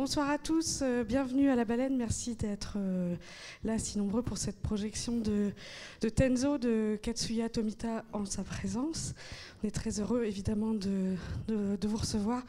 [0.00, 3.14] bonsoir à tous, euh, bienvenue à la baleine, merci d'être euh,
[3.64, 5.52] là si nombreux pour cette projection de,
[6.08, 9.12] Tenzo de Katsuya Tomita en sa présence.
[9.62, 11.16] On est très heureux évidemment de,
[11.84, 12.42] vous recevoir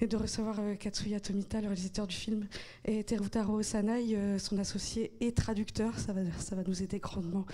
[0.00, 2.46] et de recevoir euh, Katsuya Tomita, le réalisateur du film,
[2.86, 5.98] et Terutaro Sanai, son associé et traducteur.
[5.98, 7.44] Ça va, ça va nous aider grandement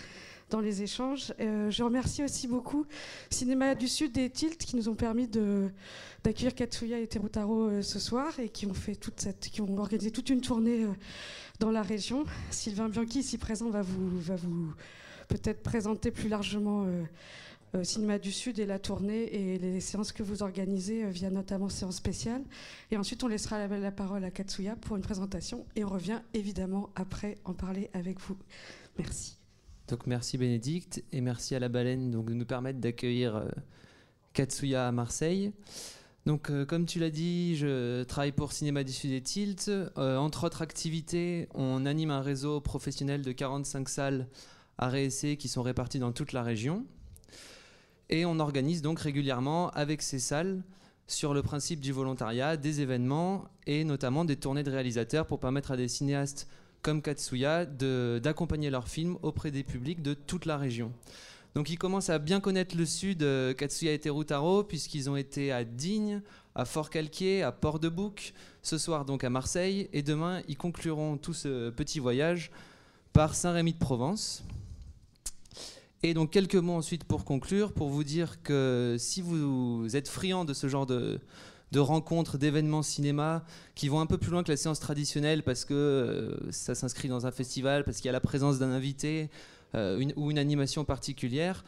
[0.51, 1.33] dans les échanges.
[1.41, 2.87] Euh, je remercie aussi beaucoup
[3.31, 7.99] Cinéma du Sud et Tilt qui nous ont permis d'accueillir Katsuya et Terutaro euh, ce
[7.99, 8.99] soir et qui ont, fait
[9.41, 10.93] qui ont organisé toute une tournée euh,
[11.61, 12.25] dans la région.
[12.51, 14.73] Sylvain Bianchi, ici présent, va vous, va vous
[15.29, 16.87] peut-être présenter plus largement
[17.83, 21.97] Cinéma du Sud et la tournée et les séances que vous organisez via notamment séance
[21.97, 22.43] spéciale.
[22.91, 26.21] Et ensuite, on laissera la, la parole à Katsuya pour une présentation et on revient
[26.35, 28.37] évidemment après en parler avec vous.
[28.99, 29.39] Merci.
[29.89, 33.49] Donc merci Bénédicte et merci à la baleine de nous permettre d'accueillir euh,
[34.33, 35.53] Katsuya à Marseille.
[36.25, 39.69] Donc euh, comme tu l'as dit, je travaille pour Cinéma du et Tilt.
[39.69, 44.29] Euh, entre autres activités, on anime un réseau professionnel de 45 salles
[44.79, 46.87] à réessayer qui sont réparties dans toute la région.
[48.09, 50.63] Et on organise donc régulièrement avec ces salles
[51.07, 55.73] sur le principe du volontariat, des événements et notamment des tournées de réalisateurs pour permettre
[55.73, 56.49] à des cinéastes
[56.85, 60.93] comme Katsuya d'accompagner leurs films auprès des publics de toute la région.
[61.55, 65.51] Donc ils commencent à bien connaître le sud, euh, Katsuya et Terutaro, puisqu'ils ont été
[65.51, 66.21] à Digne,
[66.55, 71.71] à Fort-Calquier, à Port-de-Bouc, ce soir donc à Marseille, et demain ils concluront tout ce
[71.71, 72.51] petit voyage
[73.13, 74.45] par Saint-Rémy-de-Provence.
[76.03, 80.45] Et donc quelques mots ensuite pour conclure, pour vous dire que si vous êtes friand
[80.45, 81.19] de ce genre de,
[81.75, 83.45] de rencontres, d'événements cinéma
[83.75, 87.09] qui vont un peu plus loin que la séance traditionnelle parce que euh, ça s'inscrit
[87.09, 89.29] dans un festival, parce qu'il y a la présence d'un invité
[89.75, 91.65] euh, ou une animation particulière.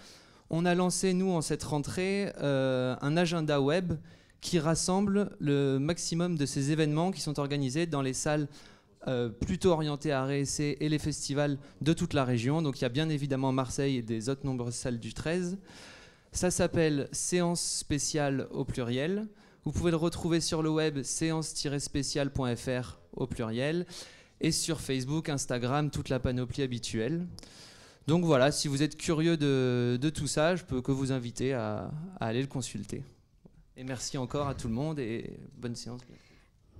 [0.48, 3.94] On a lancé, nous, en cette rentrée, euh, un agenda web
[4.40, 8.48] qui rassemble le maximum de ces événements qui sont organisés dans les salles
[9.40, 12.60] plutôt orientées à réessayer et les festivals de toute la région.
[12.60, 15.58] Donc il y a bien évidemment Marseille et des autres nombreuses salles du 13.
[16.32, 19.28] Ça s'appelle Séance spéciale au pluriel.
[19.66, 23.84] Vous pouvez le retrouver sur le web séance-spécial.fr au pluriel
[24.40, 27.26] et sur Facebook, Instagram, toute la panoplie habituelle.
[28.06, 31.90] Donc voilà, si vous êtes curieux de, tout ça, je peux que vous inviter à,
[32.20, 33.02] aller le consulter.
[33.76, 36.00] Et merci encore à tout le monde et bonne séance.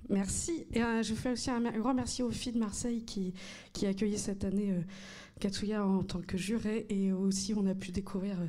[0.08, 0.64] Merci.
[0.72, 3.34] Et euh, je fais aussi un, grand merci aux filles de Marseille qui,
[3.72, 4.72] qui a accueilli cette année
[5.44, 6.86] euh, en tant que juré.
[6.88, 8.46] Et aussi, on a pu découvrir euh,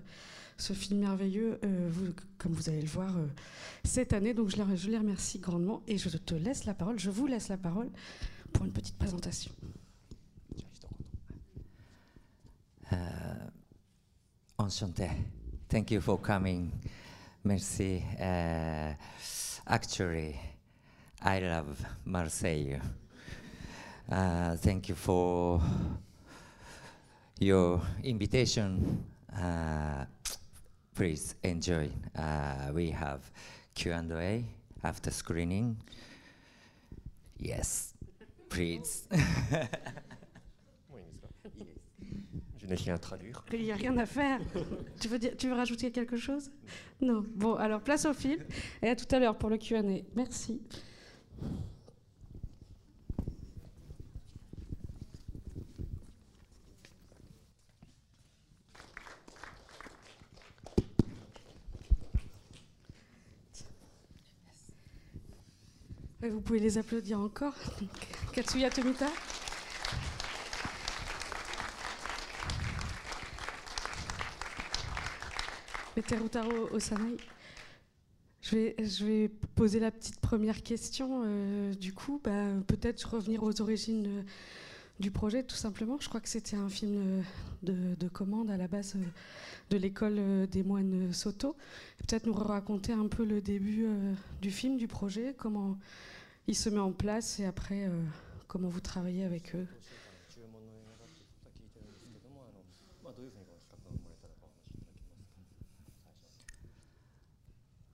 [0.57, 1.89] ce film merveilleux, euh,
[2.37, 3.27] comme vous allez le voir euh,
[3.83, 4.33] cette année.
[4.33, 7.57] Donc je les, remercie grandement et je te laisse la parole, je vous laisse la
[7.57, 7.89] parole
[8.51, 9.51] pour une petite présentation.
[12.91, 12.95] Uh,
[14.57, 15.09] enchanté.
[15.67, 16.71] Thank you for coming.
[17.43, 18.01] Merci.
[19.65, 20.35] Actually,
[21.21, 22.79] I love Marseille.
[24.09, 25.61] Thank you for
[27.39, 29.03] your invitation.
[30.97, 31.87] Please enjoy.
[32.17, 33.19] Uh, we have
[33.75, 34.43] Q&A
[34.83, 35.77] after screening.
[37.37, 37.93] Yes,
[38.49, 39.07] please.
[42.59, 43.45] Je n'ai rien à traduire.
[43.53, 44.39] Il n'y a rien à faire.
[44.99, 46.49] tu, veux dire, tu veux rajouter quelque chose?
[46.99, 47.23] Non.
[47.35, 48.43] Bon, alors place au film
[48.81, 49.81] et à tout à l'heure pour le Q&A.
[50.15, 50.59] Merci.
[66.29, 67.53] Vous pouvez les applaudir encore.
[68.33, 69.07] Katsuya Tomita.
[76.01, 76.69] Terutaro.
[78.41, 81.23] Je vais, je vais poser la petite première question.
[81.25, 84.21] Euh, du coup, bah, peut-être revenir aux origines euh,
[84.99, 85.97] du projet, tout simplement.
[85.99, 87.21] Je crois que c'était un film euh,
[87.63, 88.95] de, de, commande à la base
[89.69, 91.55] de l'école des moines Soto.
[91.97, 93.87] Peut-être nous raconter un peu le début
[94.41, 95.77] du film, du projet, comment,
[96.47, 98.03] il se met en place et après, euh,
[98.47, 99.67] comment vous travaillez avec eux?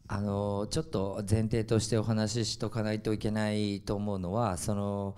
[0.06, 5.16] あのちょっと前提としてお話ししとかないといけないと思うのはその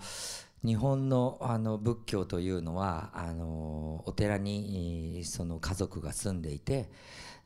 [0.64, 6.88] 日本のあの仏教というのはあのお寺にその家族が住んでいて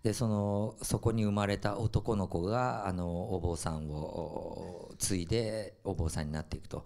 [0.04, 4.69] でそのそこに生まれた男の子があのお坊さんを
[5.00, 6.84] 継いでお坊さんになっていくと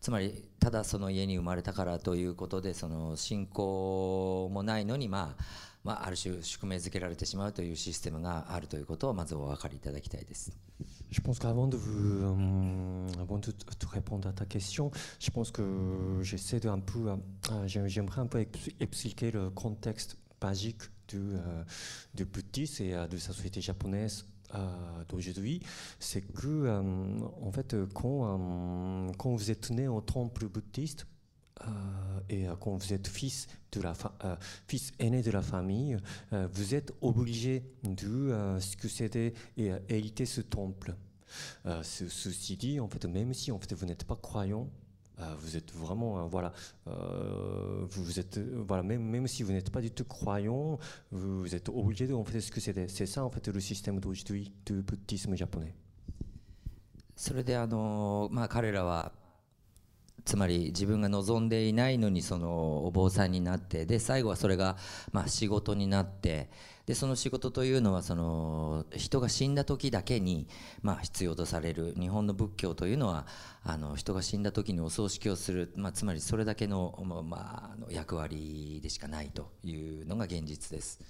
[0.00, 10.52] つまりただその家に生まれたからということでその信仰もないのにまあまあ、ある種宿命づけられてしまうというシステムがあるということをまずお分かりいただきたいです。
[11.10, 16.20] Je pense qu'avant de vous, euh, avant de te répondre à ta question, je pense que
[16.22, 18.46] j'essaie de un peu, euh, j'aimerais un peu
[18.78, 21.64] expliquer le contexte basique du, euh,
[22.14, 24.26] du bouddhisme et de sa société japonaise
[25.08, 25.60] d'aujourd'hui.
[25.98, 26.68] C'est que,
[27.42, 31.06] en fait, quand, quand vous êtes né au temple bouddhiste,
[32.28, 33.92] et quand vous êtes fils, de la
[34.66, 35.98] fils aîné de la famille,
[36.32, 40.94] vous êtes obligé de succéder et hériter ce temple.
[41.82, 44.68] ceci dit, en fait, même si en fait, vous n'êtes pas croyant,
[45.39, 46.51] vous êtes vraiment, voilà,
[46.85, 50.77] vous, êtes, voilà, même, même si vous n'êtes pas du tout croyant,
[51.11, 52.89] vous, êtes obligé de en fait, ce que c'est.
[52.89, 55.73] C'est ça, en fait, le système d'aujourd'hui du bouddhisme japonais.
[57.15, 59.11] それであの、まあ、彼らは
[60.24, 64.76] つまり自分が望んでいないのにそのお坊さんになってで最後はそれが
[65.12, 66.48] まあ仕事になって
[66.86, 70.48] でその仕事というのはその人が死んだ時だけに
[70.82, 73.26] まあ必要とされる日本の仏教というのは
[73.62, 81.00] あの人が死んだ時にお葬式をする、まあ、つまりそれだけの,、まあ、役割でしかないというのが現実です。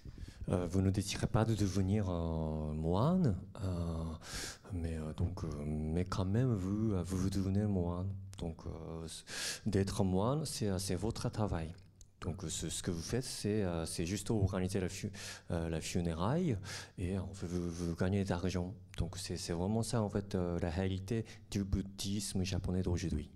[0.48, 4.04] vous ne désirez pas de devenir un moine, euh,
[4.72, 8.08] mais, donc, mais quand même vous, vous devenez moine.
[8.39, 9.07] Donc, euh,
[9.65, 11.73] d'être moine, c'est votre travail.
[12.21, 14.87] Donc, ce, que vous faites, c'est c'est juste organiser la,
[15.51, 16.57] euh, la funéraille
[16.97, 18.73] et en fait, vous, vous gagnez de l'argent.
[18.97, 23.29] Donc, c'est vraiment ça, en fait, euh, la réalité du bouddhisme japonais d'aujourd'hui.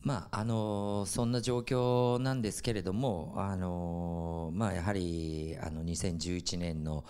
[0.00, 7.04] まあ、あのそんな状況なんですけれども、あのまあ、やはりあの2011年の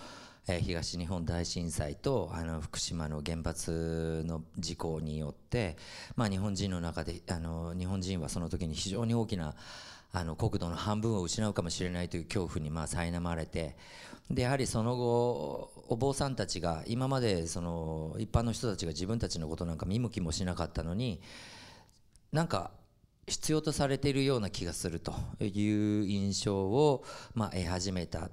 [0.46, 5.76] えー、東日本大震災とあの福島の原発の事故によって、
[6.16, 9.54] まあ、日本人の中であの日本人はその時に非常に大きな
[10.12, 13.76] あの国土の半分を失うかもしれないという恐怖にまあ苛まれて
[14.30, 21.20] でやはりその後お坊さんたちが今までその一般の人たちが自分たちのことなんか見向きもしなかったのに
[22.32, 22.70] なんか
[23.26, 27.04] 必要とされているような気がするという印象を
[27.34, 28.30] まあ得始めた。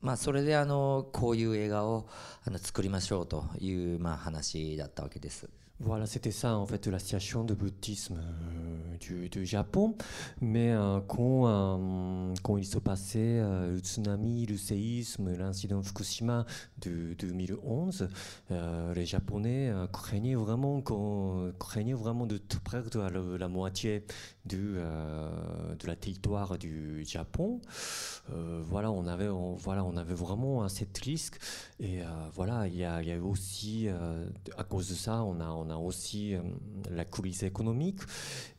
[0.00, 2.06] まあ、それであのこういう映画を
[2.44, 5.48] あの作りましょうというまあ話だったわけです。
[5.80, 9.94] Voilà, c'était ça en fait la situation de bouddhisme euh, du, du, Japon.
[10.40, 16.46] Mais euh, quand, euh, quand, il se passait le tsunami, le séisme, l'incident Fukushima
[16.78, 18.08] de, 2011,
[18.50, 20.82] les Japonais craignaient vraiment,
[21.60, 22.40] craignaient vraiment de
[22.70, 24.04] perdre la, la moitié
[24.46, 24.82] de,
[25.78, 27.60] de la territoire du Japon.
[28.28, 31.38] voilà, on avait, voilà, on avait vraiment assez de risques.
[31.78, 32.00] Et
[32.34, 33.88] voilà, il y a, aussi,
[34.56, 36.40] à cause de ça, on a, on a aussi euh,
[36.90, 38.00] la crise économique.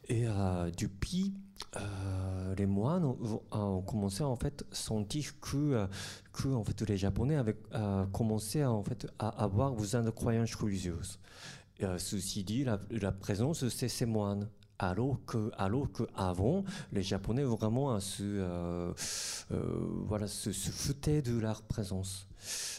[0.08, 1.34] Et euh, depuis,
[1.76, 3.06] euh, les moines
[3.52, 5.88] ont, commencé en fait sentir que,
[6.34, 7.58] que en fait, les Japonais avaient
[8.12, 11.20] commencé en fait, à avoir besoin de croyances religieuses.
[11.98, 18.01] ceci dit, la, présence de ces moines alors que alors que avant les japonais vraiment
[18.01, 18.93] se
[20.09, 22.27] voilà se, se, foutaient de leur présence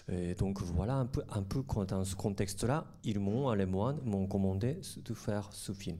[0.09, 4.27] et donc voilà un peu, un peu dans ce contexte-là, ils m'ont, les moines m'ont
[4.27, 5.97] commandé de faire ce film.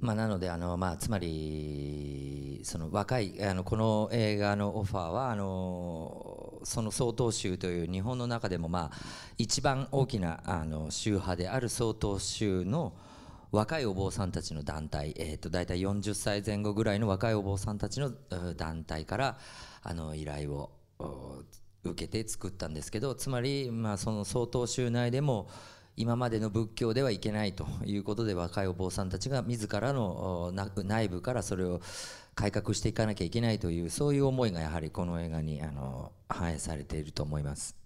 [0.00, 8.96] まあ、なのであの、まあ、つまりその若いあのこの映画のオファーはあのその曹洞宗という日本の中でも、まあ、
[9.36, 12.94] 一番大きなあの宗派である曹洞宗の
[13.51, 18.11] 若いお坊さんたちの団体、えー、と大体40歳前後ぐらいの若いお坊さんたちの
[18.55, 19.37] 団体から
[19.81, 20.71] あの依頼を
[21.83, 25.47] 受けて作ったんですけどつまり、まあ、その曹洞宗内でも
[25.97, 30.51] 今までの仏教ではいけないということで若いお坊さんたちが自らの
[30.83, 31.79] 内部からそれを
[32.35, 37.77] 改革していかなきゃいけないというそういう思いがやはりこの映画にあの反映されていると思います。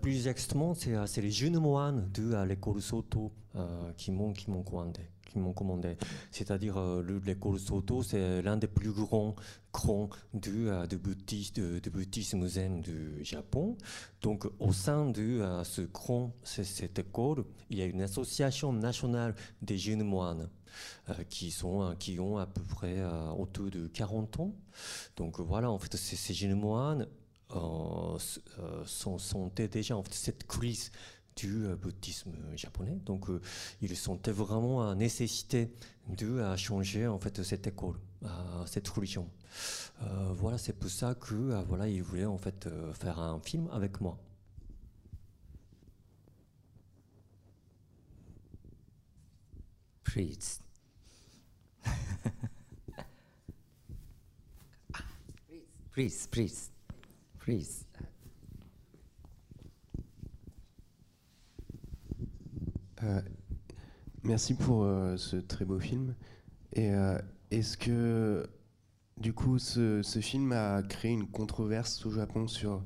[0.00, 3.32] Plus exactement, c'est les jeunes moines de l'école Soto
[3.96, 4.32] qui m'ont
[5.52, 5.96] commandé.
[6.30, 9.34] C'est-à-dire euh, l'école Soto, c'est l'un des plus grands
[9.72, 13.76] crans du, euh, de, de, bouddhisme zen du Japon.
[14.22, 19.34] Donc au sein de euh, ce cran, cette école, il y a une association nationale
[19.62, 20.48] des jeunes moines.
[21.28, 23.02] qui, sont, qui ont à peu près
[23.36, 24.54] autour de 40 ans.
[25.16, 27.08] Donc voilà, en fait, ces, jeunes moines
[27.50, 30.90] sont, sont déjà en fait, cette crise
[31.36, 32.98] du euh, bouddhisme japonais.
[33.06, 33.40] Donc, euh,
[33.80, 35.72] ils sentaient vraiment la nécessité
[36.08, 37.96] de changer en fait cette école,
[38.66, 39.28] cette religion.
[40.02, 41.34] Euh, voilà, c'est pour ça que
[41.68, 44.18] voilà, ils voulaient en fait faire un film avec moi.
[50.04, 50.60] Please.
[55.92, 56.70] Please, please,
[57.40, 57.86] please.
[63.02, 63.20] Euh,
[64.22, 66.14] merci pour euh, ce très beau film.
[66.74, 67.18] Et euh,
[67.50, 68.46] est-ce que,
[69.16, 72.84] du coup, ce, film a créé une controverse au Japon sur,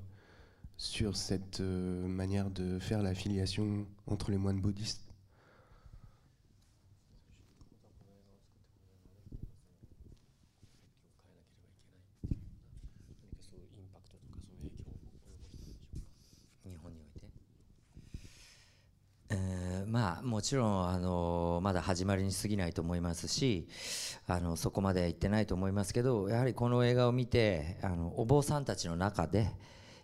[0.76, 5.03] sur cette manière de faire la filiation entre les moines bouddhistes?
[20.44, 23.66] ちろんあのまだ始まりに過ぎないと思いますし
[24.26, 29.50] あのそこまでは行ってないと思いますけどやはりこの映画を見てあのお坊さんたちの中で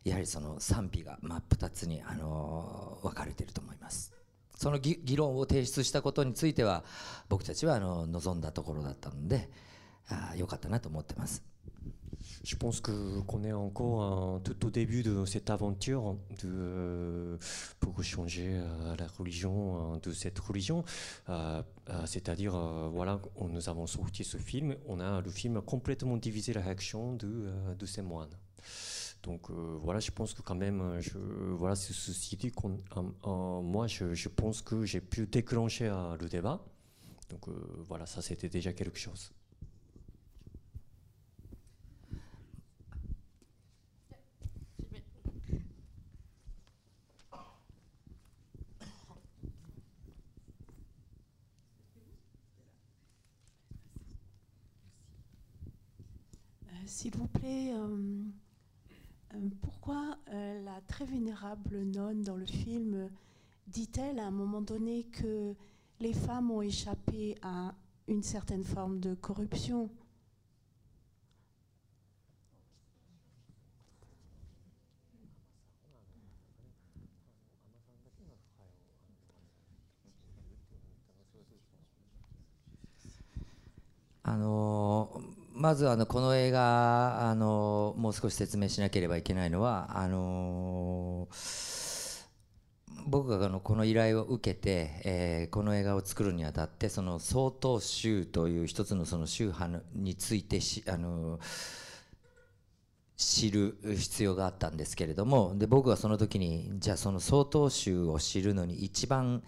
[0.02, 4.14] やはりその賛否が真っ二つにあの分かれていると思います。
[4.56, 6.84] その議論を提出したことについては
[7.30, 9.50] 僕たちはあの望んだところだったので
[10.08, 11.49] あ良かったなと思ってます。
[12.42, 17.38] Je pense que qu'on est encore tout au début de cette aventure de,
[17.80, 20.84] pour changer euh, la religion euh, de cette religion.
[21.28, 21.62] Euh,
[22.06, 22.52] C'est-à-dire,
[22.92, 27.50] voilà, nous avons sorti ce film, on a le film complètement divisé la réaction de,
[27.76, 28.36] de ces moines.
[29.22, 31.00] Donc voilà, je pense que quand même,
[31.58, 32.52] voilà, c'est ceci dit
[33.24, 35.88] moi, je, pense que j'ai pu déclencher
[36.20, 36.64] le débat.
[37.28, 37.48] Donc
[37.88, 39.32] voilà, ça c'était déjà quelque chose.
[56.90, 58.24] S'il vous plaît, euh,
[59.34, 63.08] euh, pourquoi euh, la très vénérable nonne dans le film
[63.68, 65.54] dit-elle à un moment donné que
[66.00, 67.76] les femmes ont échappé à
[68.08, 70.09] une certaine forme de corruption「
[85.70, 91.28] まずあのこの映画あのもう少し説明しなければいけないのはあの
[93.06, 101.38] 僕があのこの依頼を受けて、えーこの映画を作るにあたってその曹洞宗という一つのその宗派についてしあの
[103.16, 109.44] 知る必要があったんですけれどもで僕はその時にじゃあその曹洞宗を知るのに一番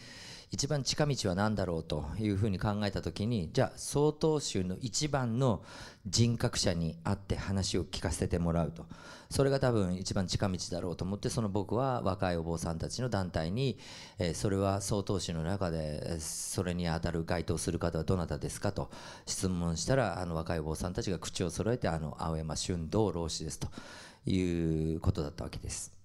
[0.52, 5.62] 一番近道は何だろうというふうに考えた時にじゃあ曹洞宗の一番の
[6.06, 8.84] 人格者に会って話を聞かせてもらうと
[9.30, 13.78] それが多分一番近道だろうと思ってその僕は若いお坊さんたちの団体に、
[14.18, 18.90] えーそれは曹洞宗の中でそれに当たる該当する方はどなたですかと
[19.24, 23.68] 質問したらあの若いお坊さんたちが口を揃えてあの青山俊道老師ですと
[24.26, 26.01] いうことだったわけです。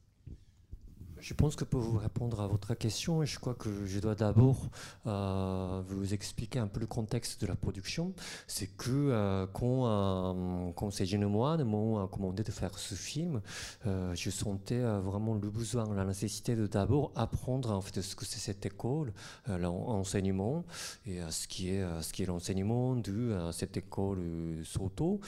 [1.27, 4.69] Je pense que pour vous répondre à votre question, je crois que je dois d'abord
[5.07, 8.13] euh, vous expliquer un peu le contexte de la production.
[8.47, 13.41] C'est que euh, quand, euh, quand ces jeunes m'ont commandé de faire ce film,
[13.83, 18.39] je sentais vraiment le besoin, la nécessité de d'abord apprendre en fait ce que c'est
[18.39, 19.11] cette école,
[19.47, 20.63] l'enseignement
[21.05, 25.19] et ce qui est ce qui est l'enseignement de cette école Soto.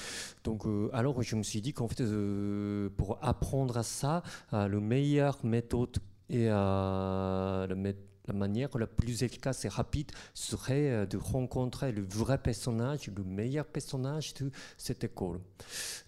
[0.46, 0.64] Donc
[0.94, 2.04] alors je me suis dit qu'en fait
[2.96, 5.89] pour apprendre à ça, le meilleur méthode
[6.30, 12.38] et euh, la manière la plus efficace et rapide serait euh, de rencontrer le vrai
[12.38, 15.40] personnage, le meilleur personnage de cette école.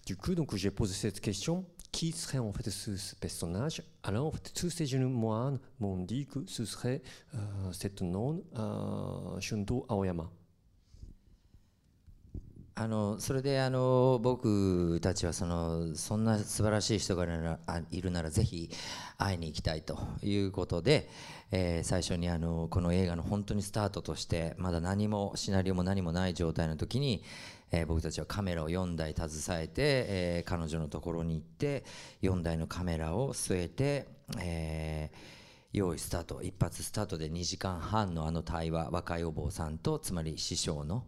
[0.06, 3.82] Du coup, donc j'ai posé cette question qui serait en fait ce, personnage?
[4.02, 7.02] Alors, tous ces jeunes moines m'ont dit que ce serait
[7.34, 7.38] euh,
[7.72, 10.30] cet nom, euh, Aoyama.
[12.74, 17.24] あのそれであの僕たちはそのそんな素晴らしい人が
[17.90, 18.70] いるならぜひ
[19.18, 21.10] 会いに行きたいということで、
[21.50, 27.22] えー最初にあのこの映画の本当にスタートとしてまだ何もシナリオも何もない状態の時に、
[27.72, 31.84] えー僕たちはカメラを4台携えて、えー彼女のところに行って
[32.22, 34.08] 4台のカメラを据えて、
[34.40, 35.42] えー
[35.74, 36.42] 用意スタート。
[36.42, 41.06] 一発スタートで2時間半のあの対話若いお坊さんとつまり師匠の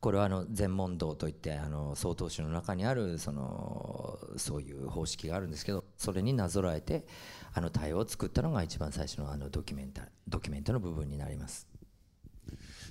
[0.00, 7.06] これはあの禅問答といってあの曹洞宗の中にあるそのそういう方式があるんですけどそれになぞらえて
[7.54, 11.66] あの対話を作ったのが一番最初のあのドキュメンタドキュメントの部分になります。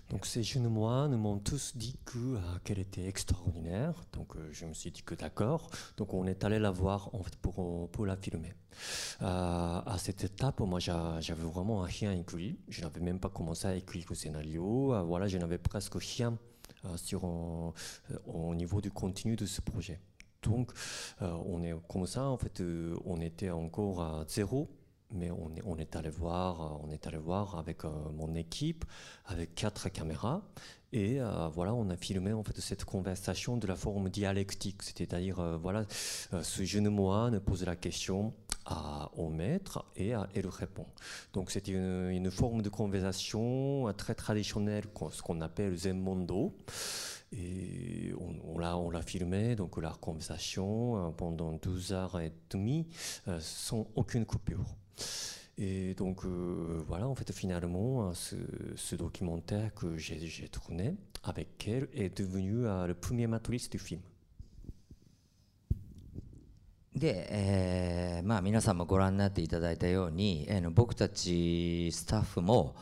[0.10, 3.94] Donc ces jeunes moines m'ont tous dit que, euh, qu'elle était extraordinaire.
[4.14, 5.70] Donc euh, je me suis dit que d'accord.
[5.98, 8.54] Donc on est allé la voir en fait pour, pour la filmer.
[9.22, 12.60] Euh, à cette étape, moi j'avais vraiment rien écrit.
[12.68, 14.94] Je n'avais même pas commencé à écrire le scénario.
[15.06, 16.38] Voilà, je n'avais presque rien
[16.96, 17.72] sur, euh,
[18.25, 20.00] au niveau du contenu de ce projet.
[20.44, 20.72] donc
[21.22, 22.62] on est comme ça, en fait,
[23.06, 24.70] on était encore à zéro
[25.12, 28.86] mais on est, on est allé voir, on est allé voir avec mon équipe,
[29.25, 30.42] avec quatre caméras,
[30.92, 31.20] et
[31.54, 36.63] voilà, on a filmé en fait cette conversation de la forme dialectique, c'est-à-dire voilà, ce
[36.63, 38.34] jeune moine pose la question
[38.66, 40.86] à, au maître et, à, et le répond.
[41.34, 46.56] Donc c'est une, forme de conversation très traditionnelle, ce qu'on appelle Zenmondo.
[47.32, 48.58] Et on,
[48.90, 52.88] l'a filmé, donc la conversation pendant 12 heures et demie
[53.40, 54.64] sans aucune coupure.
[55.58, 62.16] Et donc euh, voilà, en fait, finalement, ce, documentaire que j'ai tourné avec elle est
[62.16, 64.02] devenu euh, le premier matrice du film.
[66.96, 72.74] で、えーまあ、皆さんもご覧になっていただいたように、えー、の僕たちスタッフも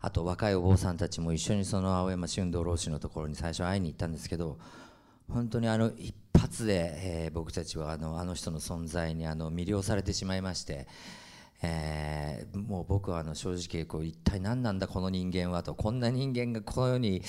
[0.00, 4.58] あと若いお坊さんたちも一緒にその青山俊道老師のところに最初会いに行ったんですけど
[5.28, 10.86] 本当にあの一発で、えー、僕たちはあのあの人の存在にあの魅了されてしまいまして。
[11.60, 17.22] えー、もう僕はあの正直こう一体何なんだこの人間はとこんな人間がこの世に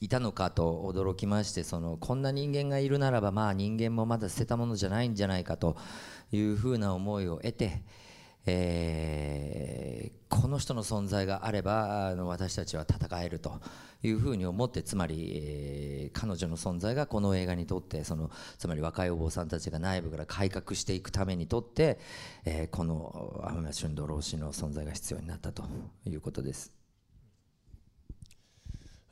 [0.00, 5.76] いたのかと驚きましてそのこんな人間がいるならばまあ人間もまだ捨てたものじゃないんじゃないかと
[6.32, 7.84] いうふうな思いを得て、
[8.44, 13.60] えー、この人の存在があればあの私たちは戦えると。
[14.06, 21.98] いうふうに思ってつまり、えー、彼女の存在がこの映画にとってそのつまり若いお坊さんたちが内部から改革していくためにとって、
[22.44, 25.64] えー、この天村春道老師の存在が必要になったと
[26.06, 26.76] いうことです。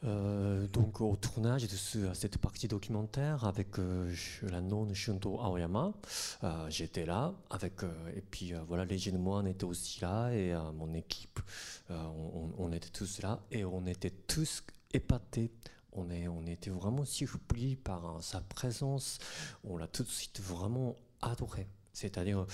[0.06, 5.94] Euh, donc au tournage de ce, cette partie documentaire avec euh, la nonne Shunto Aoyama,
[6.42, 7.72] euh, j'étais là avec
[8.14, 11.40] et puis voilà les jeunes moines étaient aussi là et mon équipe,
[11.88, 14.62] on, on, était tous là et on était tous
[14.94, 15.50] épatés.
[15.92, 19.18] On, est, on était vraiment surpris par sa présence.
[19.62, 21.68] On l'a tout de suite vraiment adoré.
[21.94, 22.44] C'est-à-dire,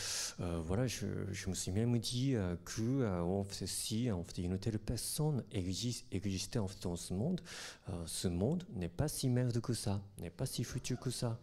[0.40, 5.42] euh, voilà, je, je, me suis même dit euh, que euh, si une telle personne
[5.50, 7.40] existe, existait en fait, dans ce monde,
[7.88, 11.40] euh, ce monde n'est pas si merde que ça, n'est pas si futur que ça.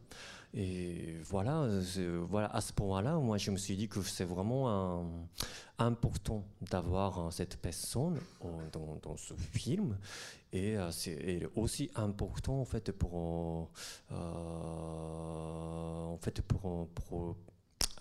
[0.59, 1.69] Et voilà,
[2.27, 5.05] voilà à ce point-là, moi, je me suis dit que c'est vraiment
[5.77, 8.19] important d'avoir cette personne
[8.71, 9.99] dans, dans, ce film.
[10.51, 13.69] Et c'est aussi important en fait pour, en
[16.21, 17.35] fait pour,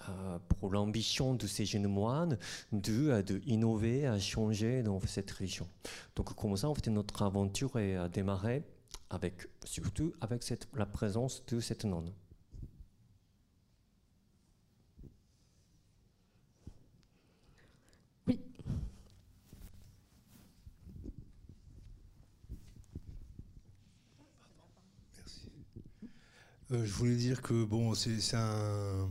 [0.09, 0.39] euh,
[0.71, 2.39] l'ambition de ces jeunes moines
[2.73, 5.69] de, euh, de à changer dans cette région.
[6.15, 8.63] Donc comme ça, en fait, notre aventure est euh, démarrée
[9.11, 10.43] avec, surtout avec
[10.75, 12.13] la présence de cette nonne.
[26.73, 29.09] Euh, je voulais dire que bon, c'est un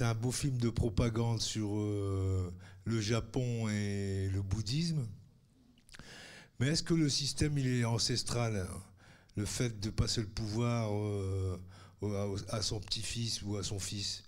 [0.00, 2.52] un beau film de propagande sur euh,
[2.84, 5.06] le Japon et le bouddhisme.
[6.58, 8.66] Mais est-ce que le système il est ancestral?
[9.36, 11.58] Le fait de passer le pouvoir euh,
[12.48, 14.24] à son petit-fils ou à son fils?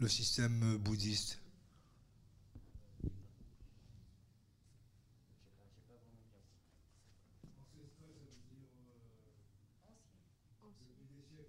[0.00, 1.40] Le système bouddhiste
[11.38, 11.46] あ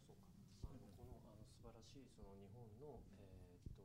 [0.00, 0.32] そうか。
[0.68, 3.84] あのこのあの素晴らしいその日本の、えー、っと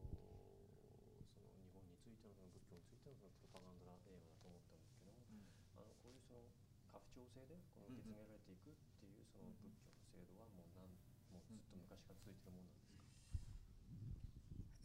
[1.36, 5.44] その日本についての仏教についてのそのプロパガンドラ映画だと思ったんですけども、うん、
[5.76, 6.48] あのこういうその
[6.96, 10.88] 家父長制でこの受け継がれていくっていうその仏教の制度はもう何
[11.36, 12.96] もうずっと昔から続いてるもんなんですか、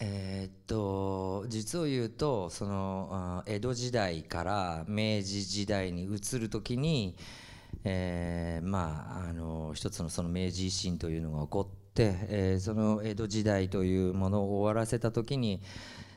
[0.03, 7.15] えー、っと実を言うとその江戸時代から明治時代に移る時に
[7.85, 15.61] えー、まああの一つのその明治維新というのが起こって、えー、その江戸時代というものを終わらせた時に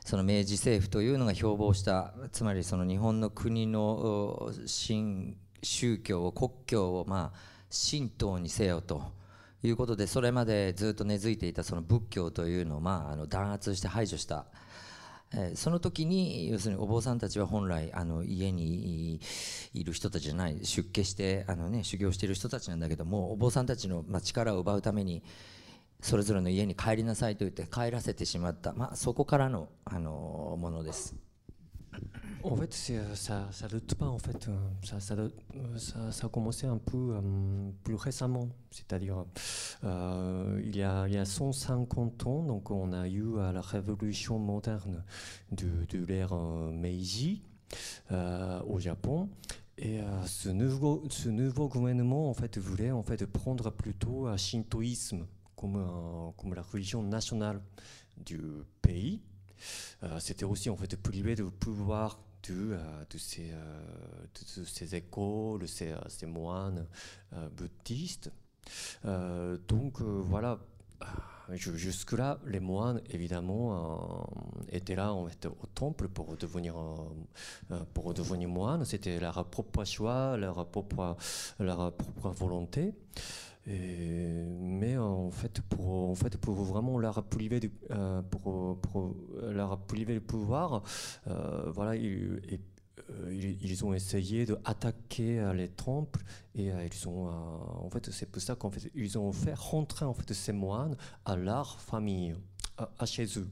[0.04, 7.38] その明治政府というのが標榜したつまりその日本の国の新宗教を国教をまあ
[7.70, 9.16] 神道にせよと。
[9.62, 14.46] いうことでそれまでずっと根付いていたその仏教というのを、まあ、あの弾圧して排除した、
[15.32, 19.20] えー、その時に要するにお坊さんたちは本来あの家に
[19.74, 25.22] いる人たちじゃない出家してあの、ね、修行している人たちなんだけどもお坊さんたちの、まあ、力を奪うために
[26.00, 31.25] それぞれの家に帰りなさいと言って帰らせてしまった、まあ、そこからのあのものです。
[32.42, 34.06] En fait, ça, ça date pas.
[34.06, 34.48] En fait,
[34.84, 35.16] ça, ça,
[36.10, 37.14] ça, a commencé un peu
[37.82, 38.48] plus récemment.
[38.70, 39.24] C'est-à-dire,
[39.84, 44.38] euh, il, y a, il y a 150 ans, donc on a eu la révolution
[44.38, 45.04] moderne
[45.50, 47.42] de, l'ère Meiji
[48.12, 49.28] euh, au Japon.
[49.78, 54.36] Et euh, ce, nouveau, ce nouveau gouvernement en fait, voulait en fait, prendre plutôt un
[54.36, 55.26] shintoïsme
[55.64, 57.60] euh, comme la religion nationale
[58.16, 58.40] du
[58.80, 59.20] pays.
[60.02, 63.80] Euh, C'était aussi en fait, privé de pouvoir de, euh, de, ces, euh,
[64.56, 66.86] de, de ces écoles, ces, euh, ces moines
[67.56, 68.30] bouddhistes.
[69.68, 70.58] Donc voilà,
[71.52, 74.26] Ju- jusque-là, les moines, évidemment,
[74.68, 76.74] étaient là en fait, au temple pour devenir,
[77.94, 78.84] pour devenir moine.
[78.84, 81.16] C'était leur propre choix, leur propre,
[81.60, 82.94] leur propre volonté.
[83.66, 89.14] Et- mais en fait, pour, en fait, pour vraiment leur priver du, euh, pour, pour
[89.42, 90.82] le pouvoir,
[91.26, 92.60] euh, voilà, ils, et-
[93.10, 96.22] euh, ils, ont essayé d'attaquer euh, les temples
[96.54, 99.54] et euh, ils ont, euh, en fait, c'est pour ça qu'en fait, ils ont fait
[99.54, 102.34] rentrer en fait ces moines à leur famille,
[102.78, 103.48] à, à chez eux.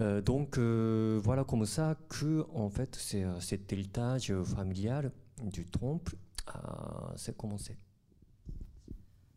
[0.00, 5.10] Euh, donc euh, voilà comme ça que en fait euh, cet héritage familial
[5.42, 6.16] du temple
[6.54, 7.76] euh, s'est commencé.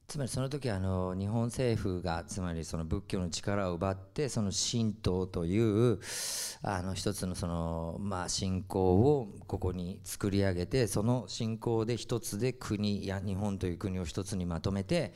[0.10, 6.00] つまりその時あの日本政府がつまりその仏教の力を奪ってその神道という
[6.63, 15.13] あの一つのそのまあ信仰をここに作り上げてその信仰で一つで国や日本という国を一つにまとめて、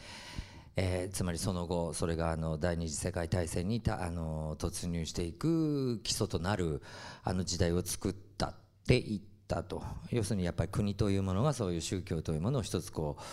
[0.75, 6.83] えつまりその後それがあの第二次世界大戦にたあの突入していく基礎となる
[7.23, 8.55] あの時代を作ったっ
[8.87, 9.81] て言ったと。
[10.11, 13.23] 要するにやっぱり国というものがそういう宗教というものを一つこう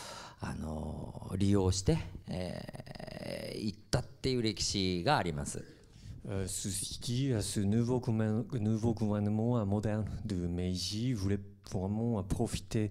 [0.41, 1.99] あの利用して、
[2.29, 5.63] えー行ったっていう歴史があります。
[6.29, 6.69] Euh, ce
[7.01, 11.39] qui, ce nouveau, gouvernement- moderne de Meiji voulait
[11.79, 12.91] vraiment profiter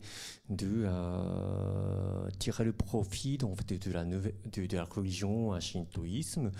[0.50, 6.52] de euh, tirer le profit de, la de, de la religion euh, shintoïsme,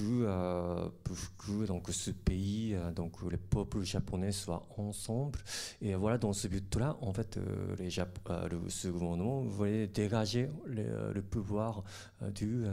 [0.00, 5.38] euh, puisque donc, ce pays, euh, donc, les peuples japonais soient ensemble.
[5.80, 11.20] Et voilà, dans ce but-là, en fait, euh, les Jap- ce gouvernement voulait dégager le,
[11.20, 11.84] pouvoir
[12.20, 12.64] de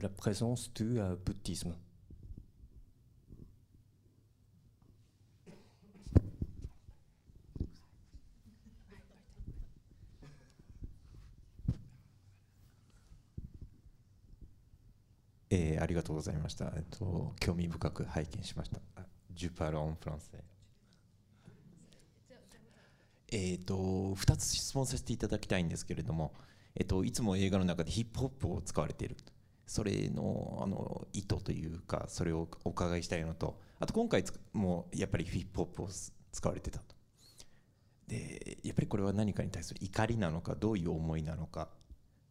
[0.00, 1.74] la présence du bouddhisme.
[15.56, 16.66] «えーありがとうございました。
[16.76, 18.78] えっと、興味深く拝見しました。
[19.32, 20.44] ジュパロンフランセ。
[23.28, 26.34] えっと、2つ質問させていただきたいんですけれども、
[26.74, 29.16] えっと、いつも映画の中でヒップホップを使われている。
[29.66, 35.88] それのあの意図というか、それをお伺いしたいのと、あと今回つもやっぱりヒップホップを
[36.32, 36.94] 使われてたと。
[38.08, 41.70] で、やっぱりこれは何かに対する怒りなのか、どういう思いなのか、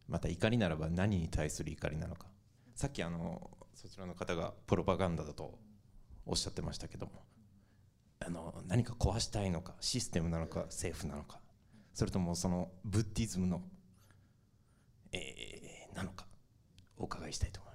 [0.08, 2.26] また怒りならば何に対する怒りなのか。
[2.76, 5.58] さっきあのそちらの方がプロパガンダだと
[6.24, 7.24] おっしゃってましたけども。
[8.18, 11.40] あの何か壊したいのかシステムなのか政府なのか。
[11.92, 13.62] それともそのブッディズムの、
[15.12, 16.26] えー、なのか。
[16.98, 17.74] お伺いしたいと思い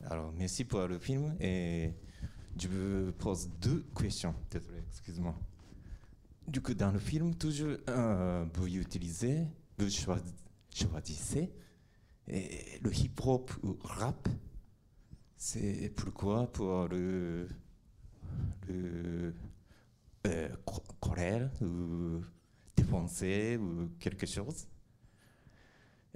[0.00, 0.12] ます。
[0.12, 2.14] あのメシプアルフィルム、えー
[2.56, 5.34] ジュポーズドゥクエスチョンテトレクスキズモ
[6.46, 11.50] リュクダンフィルムトゥジュブーユーティリゼブーシュワジセ
[12.82, 14.28] le hip-hop ou rap,
[15.36, 17.48] c'est pourquoi pour le,
[18.68, 19.34] le
[20.26, 20.48] euh,
[21.62, 22.24] ou
[22.76, 24.66] défoncer ou quelque chose.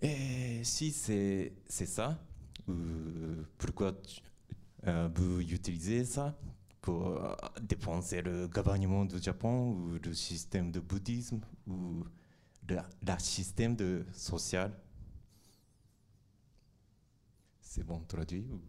[0.00, 1.52] Et si c'est
[1.86, 2.18] ça,
[2.68, 2.72] ou
[3.58, 4.20] pourquoi tu-
[4.86, 6.38] euh, vous utilisez ça
[6.82, 12.04] pour euh, défoncer le gouvernement du Japon ou le système de bouddhisme ou
[12.68, 14.72] le la système de social?
[17.68, 18.60] C'est bon traduit ou-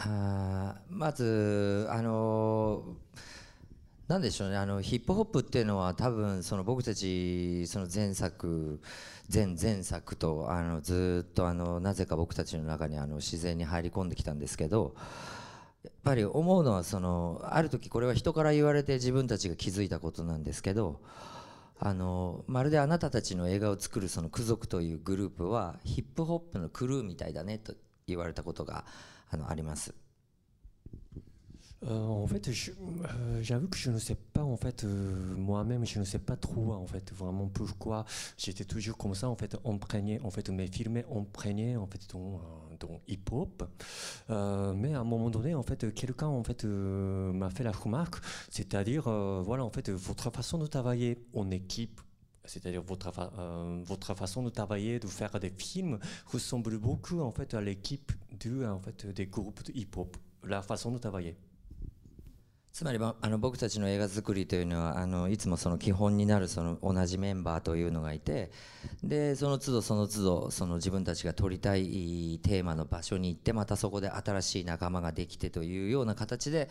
[0.00, 2.82] あまずあの
[4.08, 4.56] なんでしょうね。
[4.56, 8.80] あのヒップホップっていうのは多分その僕たちその前作
[9.32, 14.94] 前前作とあのずっとあのなぜか僕たちの中にあの自然に入り込んできたんですけど
[15.84, 21.00] やっぱり思うのはそのある時これは人から言われて自分たちが気づいたことなんですけど
[21.80, 27.74] あのまるであなたたちの映画を作るその「ク族」というグループはヒップホップのクルーみたいだねと
[28.06, 28.84] 言われたことが
[29.30, 29.94] あのあります。
[31.86, 36.04] Euh, en fait, euh, j'avoue que je ne sais pas, en fait, euh, moi-même, je ne
[36.04, 38.04] sais pas trop, en fait, vraiment pourquoi
[38.36, 42.40] j'étais toujours comme ça, en fait, imprégné, en fait, mes films imprégné, en fait, dans,
[42.82, 43.62] euh, hip-hop.
[44.30, 47.72] Euh, mais à un moment donné, en fait, quelqu'un, en fait, euh, m'a fait la
[47.72, 48.16] remarque,
[48.50, 52.00] c'est-à-dire, euh, voilà, en fait, votre façon de travailler en équipe,
[52.44, 57.54] c'est-à-dire votre, euh, votre façon de travailler, de faire des films, ressemble beaucoup, en fait,
[57.54, 58.10] à l'équipe
[58.64, 61.36] en fait, des groupes de hip-hop, la façon de travailler.
[62.72, 68.50] つまりあの僕たちの映画作りというのはあのいつもその基本になるその同じメンバーというのがいて
[69.02, 76.68] でその都度その都度その自分たちが撮りたいテーマの場所に行ってまたそこで新しい仲間ができてというような形で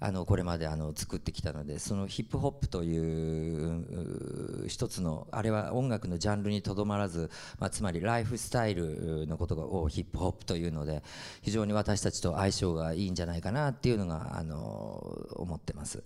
[0.00, 11.02] あのこれまであの作ってきたのでそのヒップホップという一つのあれは音楽のジャンルにとどまらず、まあ、つまりライフスタイルのことがをヒップホップというので
[11.42, 16.04] 非常に私たちと相性がいいんじゃないかなっていうのがあの思ってます。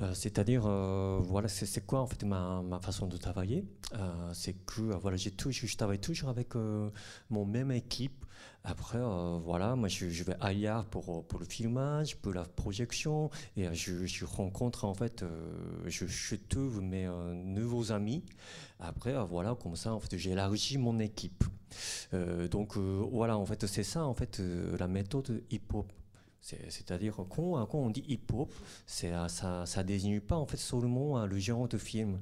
[0.00, 3.64] Euh, c'est-à-dire, euh, voilà, c'est quoi en fait ma, ma façon de travailler?
[3.94, 6.54] Euh, C'est que voilà, j'ai toujours, je travaille toujours avec
[7.30, 8.24] mon même équipe.
[8.64, 8.98] Après,
[9.44, 14.06] voilà, moi je, je, vais ailleurs pour, pour le filmage, pour la projection, et je,
[14.06, 15.24] je rencontre en fait,
[15.86, 18.24] je, je trouve mes nouveaux amis.
[18.78, 21.44] Après, voilà, comme ça, en fait, j'élargis mon équipe.
[22.50, 24.40] donc voilà, en fait, c'est ça en fait
[24.78, 25.92] la méthode hip-hop.
[26.42, 28.52] C'est-à-dire quand, on dit hip-hop,
[28.84, 32.20] ça, ça désigne pas en fait seulement hein, le genre de film,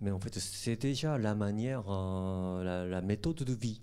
[0.00, 3.80] mais en fait c'est déjà la manière, euh, la, méthode de vie.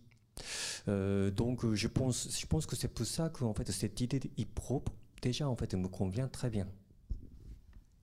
[0.87, 4.19] Euh, donc je pense, je pense que c'est pour ça que en fait cette idée
[4.19, 4.89] de hip-hop
[5.23, 6.67] déjà en fait me convient très bien.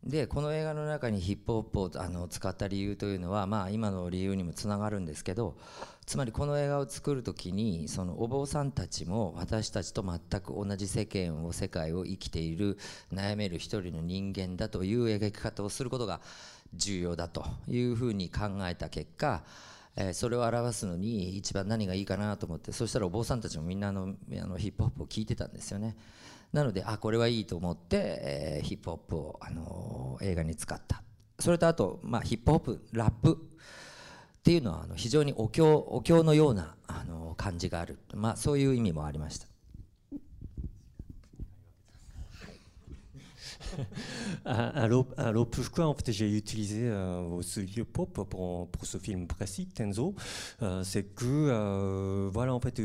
[0.06, 5.56] でこの映画の中にヒップホップをあの使った理由というのは、まあ、今の理由にもつながるんですけど
[6.06, 12.78] つまりこの映画を作る時にそのお坊さんたちも私たちと全く同じ世間を世界を生きている
[13.12, 16.20] 悩める一人の人間だという描き方をすることが
[16.72, 19.42] 重要だというふうに考えた結果
[19.96, 25.96] えそれを表すのに一番何がいいかなと思ってそしたらお坊さんたちもみんなのあのヒップホップを聴いてたんですよね。
[26.56, 31.02] なのであこれはいいと思って、えー、ヒップホップを、あのー、映画に使った
[31.38, 33.36] それとあと、まあ、ヒップホップラップ
[34.38, 39.48] っていうのはあの非常にお経お経のような、あのー、感じがある、まあ、そういう意味もありました。
[44.44, 49.66] alors, alors, pourquoi en fait j'ai utilisé euh, ce lieu pop pour, pour ce film précis,
[49.66, 50.14] Tenzo
[50.62, 52.80] euh, C'est que, euh, voilà, en fait,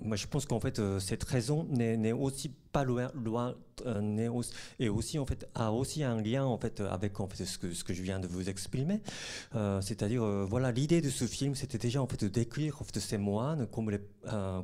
[0.00, 3.54] moi je pense qu'en fait cette raison n'est aussi pas loin, loin
[3.86, 4.42] euh,
[4.78, 7.72] et aussi en fait a aussi un lien en fait avec en fait ce que
[7.72, 9.00] ce que je viens de vous exprimer.
[9.54, 12.84] Euh, c'est-à-dire euh, voilà l'idée de ce film c'était déjà en fait de décrire en
[12.84, 14.00] fait, ces moines comme les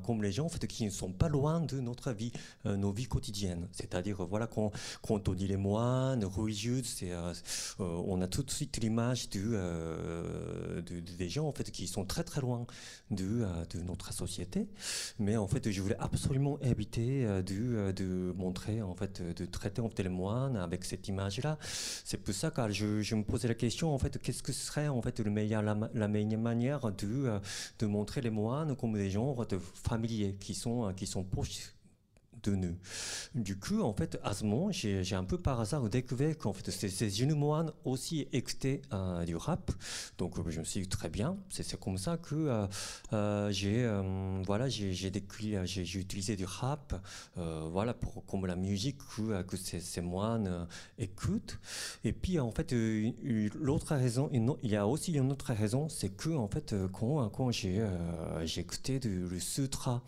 [0.05, 2.33] comme les gens en fait qui ne sont pas loin de notre vie,
[2.64, 3.68] nos vies quotidiennes.
[3.73, 4.70] C'est-à-dire voilà quand,
[5.03, 7.12] quand on dit les moines religieux, c'est
[7.79, 12.40] on a tout de suite l'image de, des gens en fait qui sont très très
[12.40, 12.66] loin
[13.11, 14.66] de, de notre société.
[15.18, 19.91] Mais en fait je voulais absolument éviter de de montrer, en fait, de traiter en
[20.11, 21.59] moines avec cette image-là.
[21.63, 24.89] C'est pour ça que je, je, me posais la question, en fait, qu'est-ce que serait
[24.89, 27.39] en fait le meilleur, la, meilleure manière de, euh,
[27.79, 31.73] de montrer les moines comme des gens de familiers qui sont, qui sont proches
[32.42, 32.76] de nous.
[33.35, 36.70] Du coup, en fait, à ce moment, j'ai un peu par hasard découvert qu'en fait,
[36.70, 39.70] ces, ces moines aussi écoutaient euh, du rap.
[40.18, 41.37] Donc, euh, je me suis dit très bien.
[41.48, 42.66] C'est comme ça que
[43.12, 43.88] euh, j'ai
[44.46, 46.94] voilà, j'ai utilisé du rap,
[47.37, 48.98] voilà, pour comme la musique
[49.46, 50.66] que, ces, moines
[50.98, 51.59] écoutent.
[52.05, 52.74] Et puis, en fait,
[53.55, 57.50] l'autre raison, il y a aussi une autre raison, c'est que en fait, quand, quand
[57.50, 57.81] j'ai
[58.57, 60.03] écouté le sutra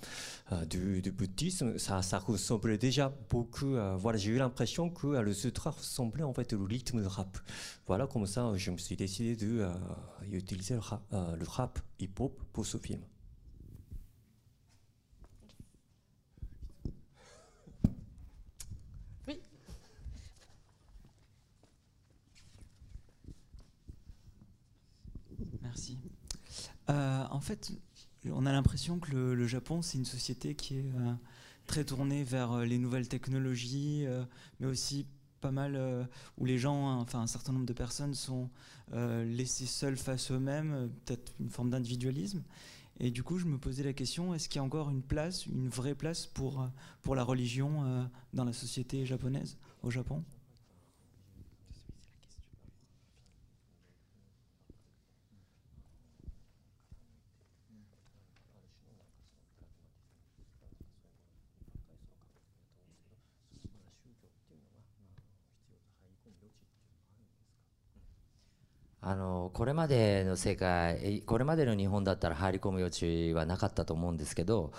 [0.69, 3.75] du, du bouddhisme, ça, ça ressemblait déjà beaucoup.
[3.99, 7.39] voilà, j'ai eu l'impression que le sutra ressemblait en fait au rythme de rap.
[7.87, 9.69] Voilà, comme ça, je me suis décidé de
[10.31, 13.01] utiliser le rap, le rap hip-hop pour ce film.
[19.27, 19.41] Oui.
[25.63, 25.99] Merci.
[26.91, 27.73] Euh, en fait,
[28.27, 31.15] on a l'impression que le, le Japon, c'est une société qui est euh,
[31.67, 34.25] très tourné vers euh, les nouvelles technologies, euh,
[34.61, 35.07] mais aussi
[35.41, 36.05] pas mal euh,
[36.39, 38.49] où les gens, enfin un certain nombre de personnes sont
[38.93, 42.43] laissés seuls face eux-mêmes, peut-être une forme d'individualisme.
[43.01, 45.47] Et du coup, je me posais la question est-ce qu'il y a encore une place,
[45.47, 46.69] une vraie place pour,
[47.01, 50.23] pour la religion dans la société japonaise, au Japon?
[69.53, 74.73] これまでの世界これまでの日本だったら入り込む余地はなかったと思うんですけど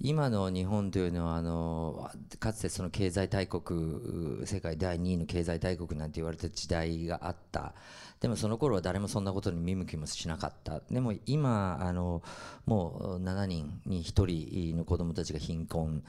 [0.00, 7.74] 今の日本というのはあのかつてその経済大国世界第2位の経済大国なんて言われた時代があった。
[8.20, 10.80] でもその頃は誰もそんなことに見向きもしなかった。
[10.90, 12.22] でも今あの
[12.64, 14.26] もう7人に1
[14.70, 16.04] 人の子供たちが貧困。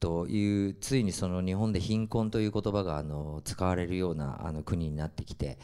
[0.00, 5.58] というついにその日本で貧困という言葉があの使われるようなあの国になってきて、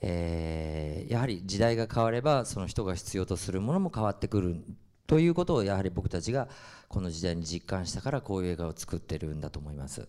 [0.00, 4.62] えーやはり時代が変わればその人が必要とするものも変わってくる
[5.08, 6.46] ということをやはり僕たちが
[6.88, 10.06] この時代に実感したからこういう映画を作ってるんだと思います。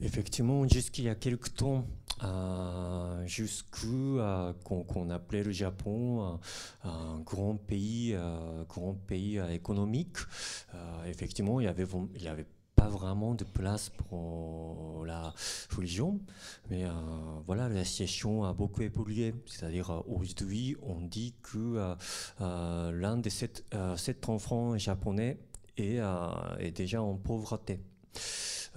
[0.00, 1.84] Effectivement, jusqu'il y a quelques temps,
[2.22, 6.38] euh, jusqu'où euh, qu'on qu appelait le Japon
[6.84, 8.16] euh, un grand pays,
[8.68, 10.16] grand pays économique,
[11.06, 15.33] effectivement, il y avait, il y avait pas vraiment de place pour la
[15.75, 16.19] religion,
[16.69, 16.89] mais euh,
[17.45, 19.33] voilà, la situation a beaucoup évolué.
[19.45, 21.95] C'est-à-dire, euh, aujourd'hui, on dit que euh,
[22.41, 25.39] euh, l'un des sept, euh, sept enfants japonais
[25.77, 27.79] est, euh, est déjà en pauvreté.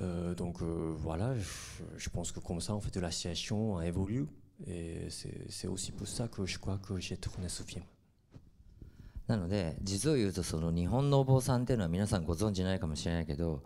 [0.00, 1.48] Euh, donc euh, voilà, je,
[1.96, 4.26] je pense que comme ça, en fait, la situation a évolué.
[4.66, 7.84] Et c'est c'est aussi pour ça que je crois que j'ai tourné ce film.
[9.26, 13.62] なので実を言うとその日本のお坊さんっていうのは皆さんご存知ないかもしれないけど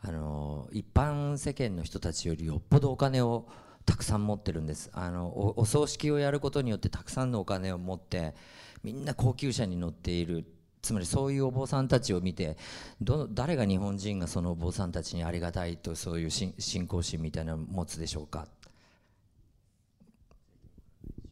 [0.00, 3.48] あの一般世間の人たちよりよっぽどお金を
[3.84, 4.90] たくさん持ってるんです。
[4.92, 8.34] あのお葬式をやることによってたくさんのお金を持って
[8.82, 10.44] みんな高級車に乗っている。
[10.80, 12.56] つまりそういうお坊さんたちを見て
[13.00, 16.54] ど誰が日本人がそのお坊さんたちにありがたいとそういう信
[16.86, 18.46] 仰心みたいなのを持つでしょうか。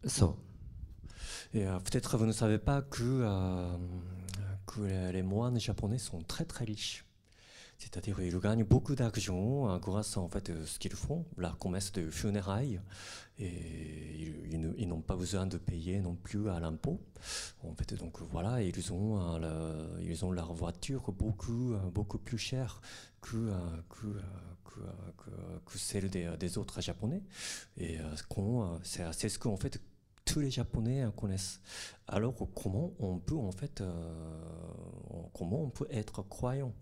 [0.05, 0.47] そう。
[1.57, 3.79] Et euh, peut-être vous ne savez pas que, euh,
[4.67, 7.06] que les moines japonais sont très très riches.
[7.79, 11.93] C'est-à-dire ils gagnent beaucoup d'argent euh, grâce en fait à ce qu'ils font, la commerce
[11.93, 12.81] de funérailles,
[13.39, 13.53] et
[14.49, 16.99] ils, n'ont pas besoin de payer non plus à l'impôt.
[17.63, 22.39] En fait, donc voilà, ils ont, euh, ils ont leur voiture beaucoup euh, beaucoup plus
[22.39, 22.81] chère
[23.21, 23.59] que euh,
[23.91, 24.21] que, euh,
[24.65, 24.81] que,
[25.31, 27.23] euh, que- celle des, des autres japonais.
[27.77, 29.81] Et euh, euh, c'est ce qu'en fait
[30.25, 31.61] tous les Japonais euh, connaissent.
[32.09, 33.93] Alors comment on peut en fait, euh,
[35.33, 36.73] comment on peut être croyant?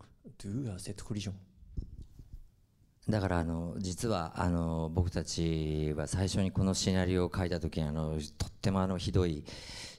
[3.07, 9.45] だからあの実はあの僕たちは最初にこのシナリオを書いた時にあのとってもあのひどい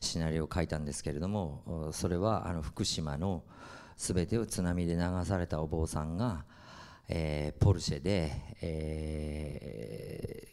[0.00, 3.44] シナリオを書いたんですけれどもそれはあの福島の
[3.96, 6.44] 全てを津波で流されたお坊さんが、
[7.08, 10.48] えポルシェで、え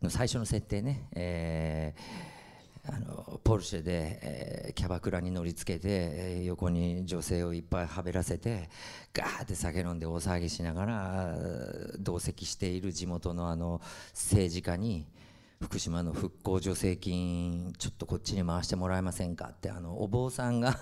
[0.00, 2.39] の最初の設定ね、えー
[2.86, 8.70] あのポルシェで、えーキャバクラに乗りつけて、えー横に女性をいっぱいはべらせて
[9.12, 11.34] ガーって酒飲んで大騒ぎしながら
[11.98, 13.80] 同席している地元のあの
[14.12, 15.06] 政治家に
[15.60, 20.78] 福島の復興助成金ちょっとこっちに回してもらえませんかってあのお坊さんが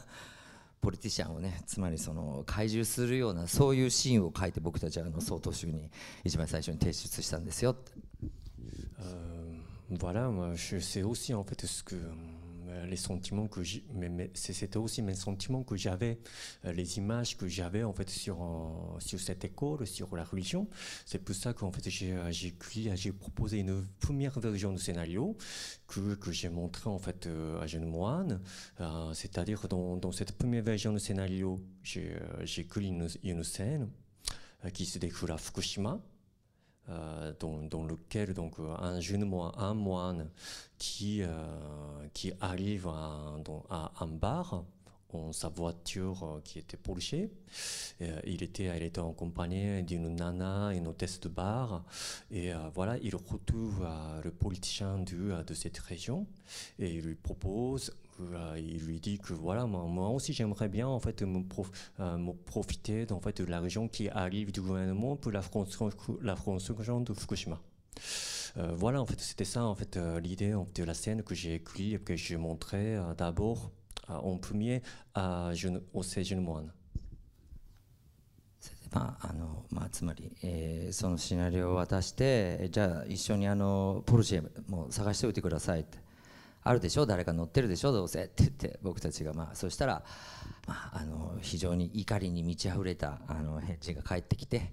[0.80, 5.90] ポリティシャンをねつまりその懐柔するようなそういうシーンを書いて僕たちはあの総統集に
[6.24, 7.92] 一番最初に提出したんですよって。
[9.90, 10.28] Voilà,
[10.80, 15.00] sais aussi en fait ce que euh, les sentiments que j'ai, mais, c'est- c'était aussi
[15.00, 16.18] mes sentiments que j'avais,
[16.66, 20.68] euh, les images que j'avais en fait sur euh, sur cette école, sur la religion.
[21.06, 22.14] C'est pour ça qu'en fait j'ai
[22.96, 25.36] j'ai proposé une première version du scénario
[25.86, 27.26] que, que j'ai montré en fait
[27.62, 28.40] à Jeune Moine.
[29.14, 33.88] C'est-à-dire dans, dans cette première version du scénario, j'ai j'ai écrit une, une scène
[34.74, 35.98] qui se déroule à Fukushima.
[36.90, 40.30] Euh, dans, lequel donc euh, un jeune moine, un moine
[40.78, 41.28] qui euh,
[42.40, 44.64] arrive à, un bar
[45.12, 46.78] en sa voiture qui était.
[48.00, 51.84] Euh, il était il était accompagné d'une nana, une hôtesse de bar
[52.30, 53.86] et voilà il retrouve
[54.24, 56.26] le politicien de, de cette région
[56.78, 57.92] et il lui propose
[58.57, 62.17] il lui dit que voilà moi, moi aussi j'aimerais bien en fait me, prof- euh,
[62.17, 67.01] me profiter en fait de l'argent qui arrive du gouvernement pour la construction la construction
[67.01, 67.59] de Fukushima.
[68.57, 71.23] Euh, voilà en fait c'était ça en fait euh, l'idée en fait, de la scène
[71.23, 73.71] que j'ai écrit et que j'ai montré euh, d'abord
[74.09, 74.81] euh, en premier
[75.15, 76.71] à jeune, au jeune moine.
[78.93, 82.23] まああのまあ、つまり、えーそのシナリオを渡して
[82.59, 85.97] えじゃあ一緒にあのポルシェも探しておいてくださいって
[86.62, 87.06] あるでしょ？
[87.06, 87.92] 誰か乗ってるでしょ？
[87.92, 88.24] どうせ。
[88.24, 89.32] って言って僕たちが。
[89.32, 90.04] まあそしたら、
[90.66, 94.72] まあ、あの非常に怒りに満ち溢れたあのヘッジが帰ってきて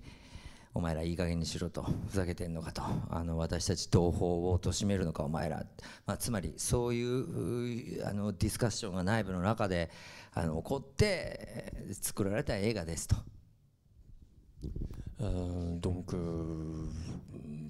[0.74, 5.66] お前らいい加減にしろとふざけてんのかとあの私たち同胞を貶めるのかお前ら、
[6.06, 9.90] まあ、つまりそういうあのディスカッションが内部の中で
[10.34, 11.72] あの起こって
[12.02, 13.16] 作られた映画ですと。
[15.22, 16.86] Euh, donc euh,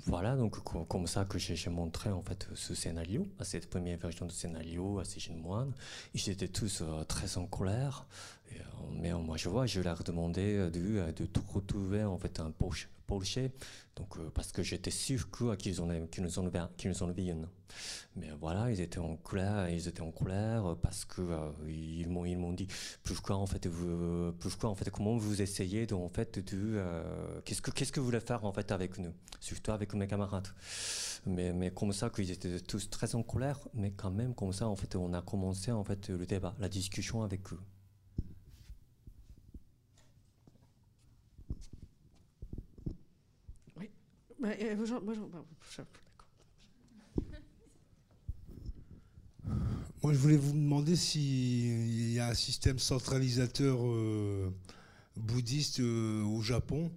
[0.07, 3.97] voilà, donc co- comme ça que j'ai montré en fait ce scénario, à cette première
[3.99, 5.73] version du scénario à ces jeunes moines.
[6.13, 8.05] Ils étaient tous euh, très en colère,
[8.93, 12.89] mais moi je vois, je leur demandais de, de tout retrouver en fait un Porsche,
[13.07, 13.51] Porsche.
[13.95, 17.47] Donc, parce que j'étais sûr qu'ils en, qu nous en, qu nous en viennent.
[18.15, 21.21] Mais voilà, ils étaient en colère, ils étaient en colère parce que
[22.07, 22.67] m'ont ils m'ont dit
[23.03, 23.67] pourquoi en fait
[24.39, 26.83] pourquoi en fait comment vous essayez de en fait de
[27.43, 30.47] qu'est-ce que qu'est-ce que vous voulez faire en fait avec nous, surtout avec mes camarades.
[31.25, 34.67] Mais, mais comme ça qu'ils étaient tous très en colère, mais quand même comme ça
[34.67, 37.59] en fait on a commencé en fait le débat, la discussion avec eux.
[44.45, 44.85] Bah, euh, moi,
[50.13, 54.53] je- voulais vous demander s'il y a un système centralisateur euh,
[55.17, 56.91] bouddhiste euh, au Japon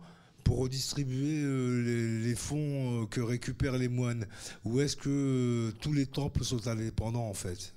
[0.45, 1.43] pour redistribuer
[2.23, 4.27] les, fonds que récupèrent les moines.
[4.67, 7.75] Ou est-ce que tous les temples sont indépendants, en fait?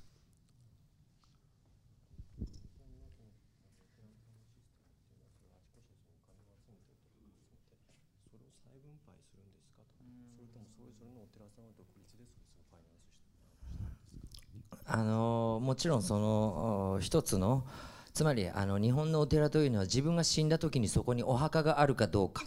[14.94, 17.66] あのもちろんその一つの
[18.14, 22.44] つまりあの日本のお寺というのは自分が死んだ時にそこにお墓があるかどうか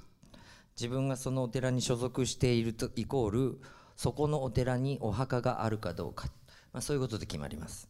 [0.76, 3.60] 自分がそのお寺に所属しているとイコール
[3.96, 6.26] そこのお寺にお墓があるかどうか、
[6.74, 7.88] まあ、そういうことで決まります。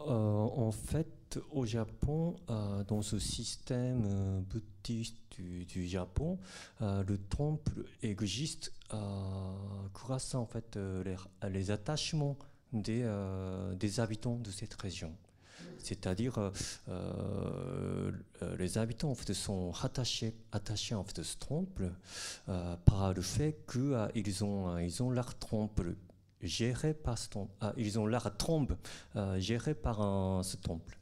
[0.00, 1.06] Euh, en fait,
[1.50, 6.38] au Japon, euh, dans ce système euh, bouddhiste du, Japon,
[6.80, 8.96] euh, le temple existe euh,
[9.94, 10.78] grâce en fait
[11.48, 12.36] les, attachements
[12.72, 13.06] des,
[13.78, 15.12] des habitants de cette région.
[15.78, 16.52] C'est-à-dire,
[18.58, 21.90] les habitants en fait, sont attachés, attachés en fait, à ce temple
[22.84, 25.96] par le fait qu'ils ont, ils ont leur temple
[26.40, 27.18] géré par
[27.76, 28.76] ils ont leur tombe
[29.38, 30.98] gérée par un- ce temple.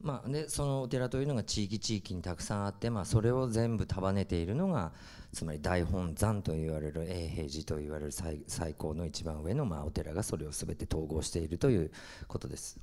[0.00, 4.92] まあ、でそのお寺というのが地域地域にたくさんあって、まあ、それを全部束ねているのが
[5.32, 11.90] つまり大本山と言われる永平寺と言われる最最高の一番上の、まあ、お寺がそれを全て統合しているという
[12.28, 12.78] ことです。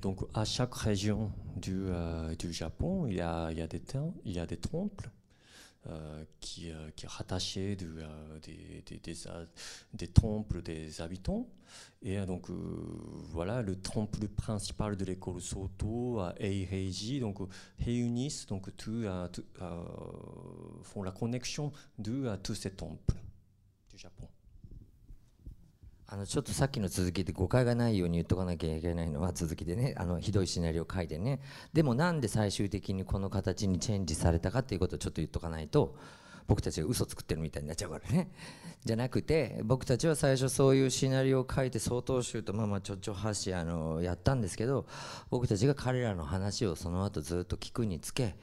[0.00, 3.78] Donc, à chaque région du, euh, du Japon, il y a, il y a des,
[3.78, 5.10] tem- il y a des temples
[5.86, 9.14] euh, qui, euh, qui rattachaient de, euh, des, des, des,
[9.92, 11.46] des temples des habitants.
[12.08, 12.54] Et donc, euh,
[13.32, 17.38] voilà, le temple principal de l'école Soto, à Eiheiji, donc
[17.84, 19.02] réunissent, donc, tout,
[19.32, 19.42] tout,
[20.84, 23.16] font la connexion de tous ces temples
[23.90, 24.28] du Japon.
[26.08, 31.40] あのちょっとさっきの続きで誤解がないように言っとかなきゃいけないのは続きでねあのひどいシナリオを書いてね
[31.72, 35.96] でもなんで最終的にこの形にチェンジされたかっていうことをちょっと言っとかないと
[36.46, 38.30] 僕たちが嘘作ってるみたいになっちゃうからね。
[38.84, 44.86] じゃなくて僕たちは最初そういうシナリオを書いて相当集とまあまあちょっちょはしあのやったんですけど
[45.28, 48.36] 僕たちが彼らの話をその後ずっと聞くにつけ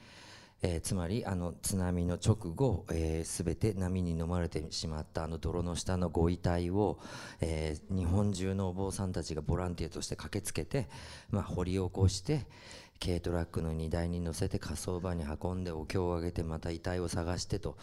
[0.64, 6.98] えーつまりあの津波の直後、えー、全て波に飲まれてしまったあの泥の下のご遺体を、
[7.40, 10.88] えー日本中のお坊さんたちがボランティアとして駆けつけて、
[11.30, 12.46] まあ、掘り起こして
[13.02, 17.76] 軽トラックの荷台に乗せて火葬場に運んでお経をあげてまた遺体を探してと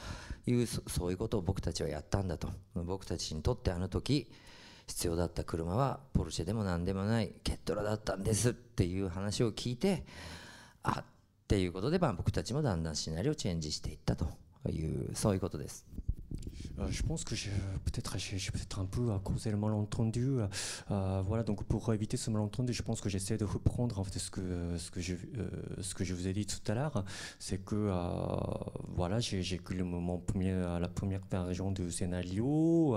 [0.47, 4.32] いうそういうことを僕たちはやったんだと僕たちにとってあの時
[4.88, 10.03] 必要だった車はポルシェでも何でもないケトラだったんですっていう話を聞いて
[10.84, 11.03] あっ
[11.47, 14.28] ていうことで、ま、僕たちもだんだんシナリオをチェンジしていったと
[14.70, 15.86] いうそういうことです。
[16.82, 17.51] Euh, je pense que j'ai
[17.86, 20.39] peut-être peut-être un peu causé le malentendu.
[20.39, 20.47] euh,
[20.91, 24.19] euh, voilà, donc pour éviter ce malentendu, je pense que j'essaie de reprendre en fait
[24.19, 25.15] ce que ce que je
[25.82, 27.03] ce que je vous ai dit tout à l'heure,
[27.39, 27.91] c'est que
[28.95, 32.95] voilà, j'ai le mon premier la première version du scénario,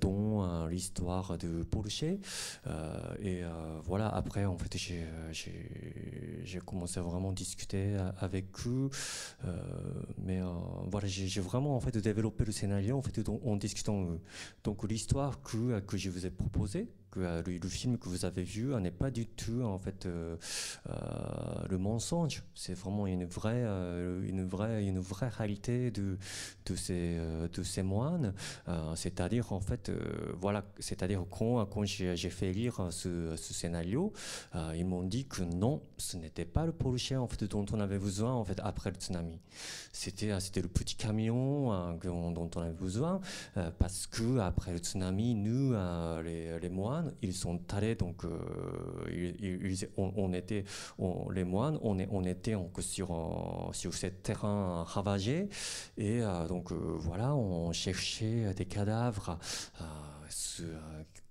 [0.00, 2.04] dont l'histoire de Porsche.
[2.66, 3.42] Euh, et
[3.84, 8.90] voilà, après en fait j'ai commencé à vraiment discuter avec eux,
[10.18, 10.40] mais
[10.90, 12.75] voilà, j'ai vraiment en fait développé le scénario
[13.44, 14.18] en discutant.
[14.64, 16.88] donc l'histoire que que je vous ai proposée,
[17.18, 20.36] euh, le, film que vous avez vu euh, n'est pas du tout en fait euh,
[21.68, 22.42] le mensonge.
[22.54, 23.64] C'est vraiment une vraie
[24.24, 26.18] une vraie une vraie réalité de
[26.66, 27.18] de ces
[27.52, 28.34] de ces moines.
[28.94, 29.90] C'est-à-dire en fait
[30.38, 34.12] voilà, c'est-à-dire quand quand j'ai fait lire ce, ce scénario,
[34.74, 37.98] ils m'ont dit que non, ce n'était pas le Porsche en fait dont on avait
[37.98, 39.38] besoin en fait après le tsunami.
[39.92, 43.20] C'était c'était le petit camion dont on avait besoin
[43.78, 45.74] parce que après le tsunami, nous
[46.22, 49.32] les moines, ils sont allés donc euh,
[49.96, 50.64] on, était
[51.32, 55.48] les moines, on, était sur sur ce terrain ravagé.
[55.96, 59.38] Et euh, donc euh, voilà, on cherchait des cadavres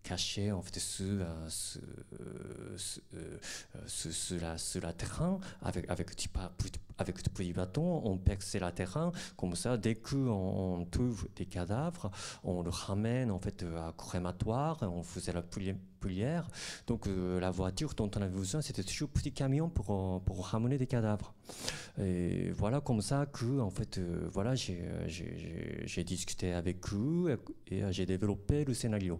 [0.06, 1.80] euh, caché en fait sous, euh, sous,
[2.20, 3.38] euh, sous, euh,
[3.88, 6.28] sous- la, la terrain avec avec du
[6.98, 7.16] avec
[7.54, 9.78] bâton on perce la terrain comme ça.
[9.78, 10.30] Dès qu'on
[10.82, 12.12] on trouve des cadavres
[12.44, 15.42] on le ramène en fait à crématoire on faisait la
[16.00, 16.48] poulière.
[16.88, 20.46] Donc euh, la voiture dont on avait besoin c'était toujours petit camion pour euh, pour
[20.48, 21.34] ramener des cadavres.
[22.00, 27.38] Et voilà comme ça que en fait euh, voilà j'ai euh, discuté avec eux
[27.68, 29.20] et, euh, j'ai développé le scénario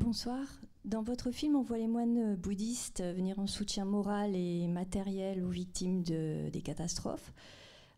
[0.00, 0.40] Bonsoir.
[0.86, 5.50] Dans votre film, on voit les moines bouddhistes venir en soutien moral et matériel aux
[5.50, 7.34] victimes de- des catastrophes.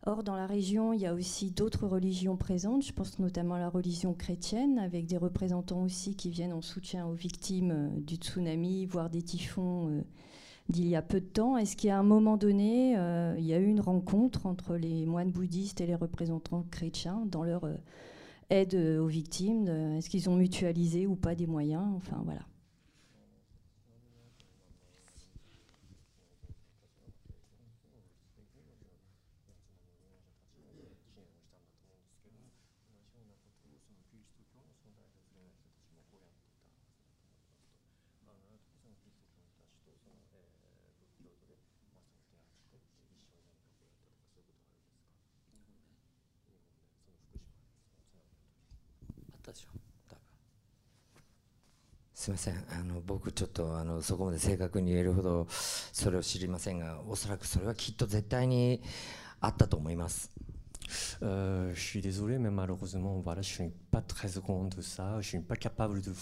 [0.05, 2.83] Or, dans la région, il y a aussi d'autres religions présentes.
[2.83, 7.07] Je pense notamment à la religion chrétienne, avec des représentants aussi qui viennent en soutien
[7.07, 10.01] aux victimes euh, du tsunami, voire des typhons euh,
[10.67, 11.55] d'il y a peu de temps.
[11.55, 15.31] Est-ce qu'à un moment donné, euh, il y a eu une rencontre entre les moines
[15.31, 17.65] bouddhistes et les représentants chrétiens dans leur
[18.49, 19.67] aide aux victimes
[19.97, 22.41] Est-ce qu'ils ont mutualisé ou pas des moyens Enfin, voilà.
[52.23, 58.81] すみませんあの僕ちょっとあのそこまで正確に言えるほどそれを知りませんがおそらくそれはきっと絶対に
[59.41, 60.31] あったと思います
[61.21, 65.19] Euh, je suis désolé, mais malheureusement, voilà, je suis pas très au courant de ça.
[65.21, 66.13] Je suis pas capable de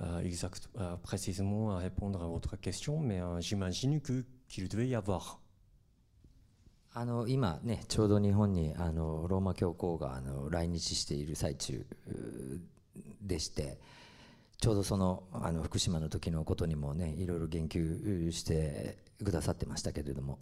[0.00, 4.94] euh, exact, euh, précisément répondre à votre question, mais euh, j'imagine que qu'il devait y
[4.94, 5.38] avoir.
[6.94, 11.84] あの今ねちょうど日本にあのローマ教皇があの来日している最中
[13.20, 13.78] でして
[14.58, 20.38] ちょうどそのあの福島の時のことにもねいろいろ言及してくださってましたけれども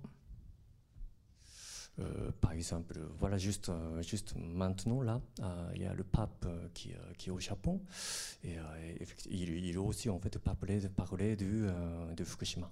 [2.01, 3.71] Euh, par exemple, voilà, juste,
[4.03, 6.45] juste maintenant, là, euh, il y a le pape
[6.75, 7.81] qui, euh, qui est au Japon,
[8.43, 8.63] et, euh,
[9.31, 12.69] il, il a aussi en fait parlé, parlé de, euh, de Fukushima.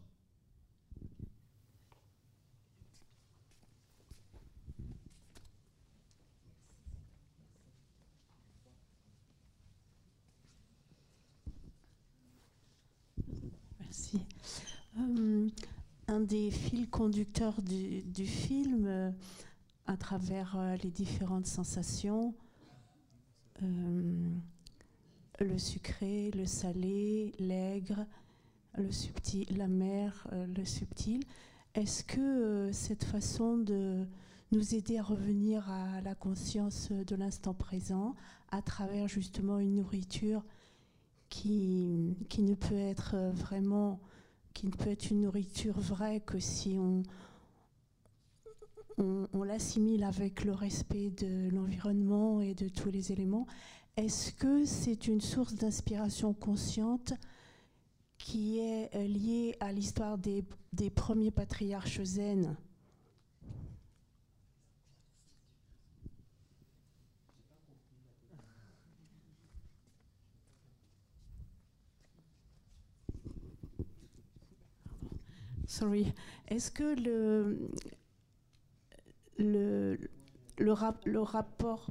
[13.93, 14.21] Merci.
[14.99, 15.49] Euh,
[16.09, 19.11] un des fils conducteurs du, film, euh,
[19.87, 22.33] à travers euh, les différentes sensations,
[23.61, 28.07] le sucré, le salé, l'aigre,
[28.79, 31.23] le subtil, la mer, le subtil,
[31.75, 34.07] est-ce que cette façon de
[34.53, 38.15] nous aider à revenir à la conscience de l'instant présent,
[38.51, 40.43] à travers justement une nourriture
[41.33, 44.01] qui, ne peut être euh, vraiment,
[44.53, 47.03] qui ne peut être une nourriture vraie que si on,
[49.43, 53.47] l'assimile avec le respect de l'environnement et de tous les éléments.
[53.97, 57.13] Est-ce que c'est une source d'inspiration consciente
[58.19, 60.45] qui est euh, liée à l'histoire des
[60.95, 62.57] premiers patriarches zen?
[75.73, 76.13] Sorry.
[76.49, 77.71] Est-ce que le,
[79.39, 79.99] le,
[80.59, 81.89] le, rap- le rapport.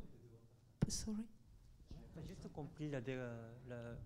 [0.88, 1.26] Sorry.
[2.14, 3.16] Pas juste compris la, dé-
[3.68, 3.98] la-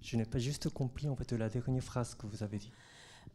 [0.00, 2.72] Je n'ai pas juste compris en fait la dernière phrase que vous avez dit.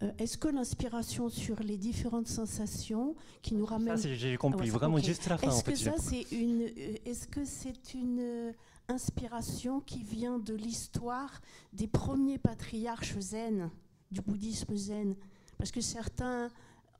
[0.04, 3.98] Euh, Est-ce que l'inspiration sur les différentes sensations qui nous Ça, ramènent.
[3.98, 5.48] c'est- j'ai compris, Ah ouais, vraiment juste la fin.
[5.48, 6.64] Est-ce fait, que ça, c'est une.
[6.64, 8.52] euh, Est-ce que c'est une euh,
[8.89, 11.39] inspiration qui vient de l'histoire
[11.72, 13.70] des premiers patriarches zen,
[14.12, 15.16] du bouddhisme zen?
[15.58, 16.49] Parce que certains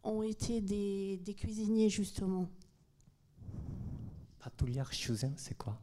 [0.04, 2.48] ont été des, des cuisiniers, justement.
[4.40, 5.80] Patriarche Shuzen, c'est quoi?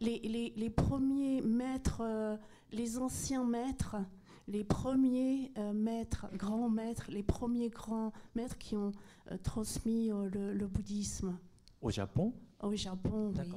[0.00, 2.36] Les, les- les premiers maîtres, euh,
[2.70, 3.96] les anciens maîtres,
[4.46, 8.92] les premiers euh, maîtres, grands maîtres, les premiers grands maîtres qui ont
[9.32, 11.36] euh, transmis le, le bouddhisme
[11.80, 12.32] Au Japon?
[12.60, 13.32] Au Japon.
[13.36, 13.48] Oui.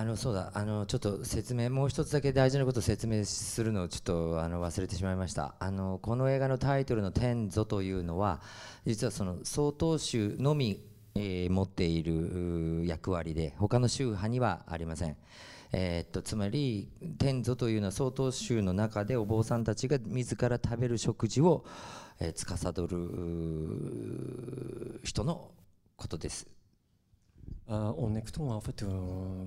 [0.00, 8.40] あのそうだあのちょっと説明もう一つだけ大事なことを説明するのをちょっとあの忘れてしまいましたあのこの映画のタイトルの「天祖」というのは
[8.86, 10.82] 実はその曹洞宗のみ、
[11.14, 15.18] えー持っている役割で他の宗派にはありません。
[15.72, 16.88] えーっとつまり
[17.18, 21.66] 天祖というのは曹洞宗の中でお坊さんたちが自ら食べる食事を、
[22.20, 22.88] えー司る
[25.04, 25.50] 人の
[25.98, 26.59] ことです。
[27.70, 28.88] Euh, en écoutant en fait, euh,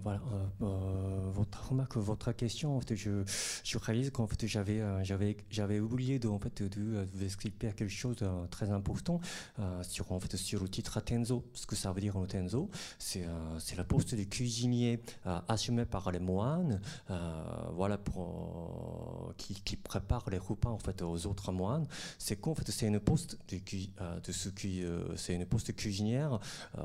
[0.02, 3.24] voilà, euh, euh, votre remarque, votre question, en fait, je,
[3.66, 7.24] je réalise qu'en fait j'avais, euh, j'avais, j'avais oublié de, en fait, de, de vous
[7.26, 9.20] expliquer quelque chose de très important
[9.60, 11.44] euh, sur, en fait, sur le titre Tenzo.
[11.54, 15.42] Ce que ça veut dire le Tenzo, c'est, euh, c'est la poste du cuisinier euh,
[15.50, 16.80] assumé par les moines,
[17.10, 21.88] euh, voilà, pour, euh, qui, qui prépare les repas en fait aux autres moines.
[22.20, 23.60] C'est qu'en fait c'est une poste de,
[24.00, 26.40] euh, de ce qui, euh, c'est une poste cuisinière.
[26.78, 26.82] Euh,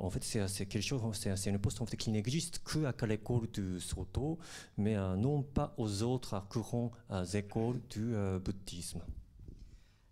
[0.00, 3.06] en fait, c'est c'est quelque chose, c'est c'est une poste en fait, qui n'existe qu'à
[3.06, 4.38] l'école du Soto,
[4.76, 9.00] mais euh, non pas aux autres courants euh, écoles du euh, bouddhisme.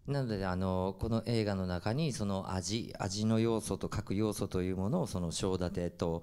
[0.06, 6.22] なのであのこの映画の中にその味味の要素と各要素というものをその章立てと、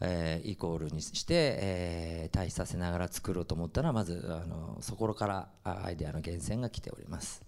[0.00, 7.45] えーイコールにして、えー対比させながら作ろうと思ったらまずあのそこからアイデアの源泉が来ております。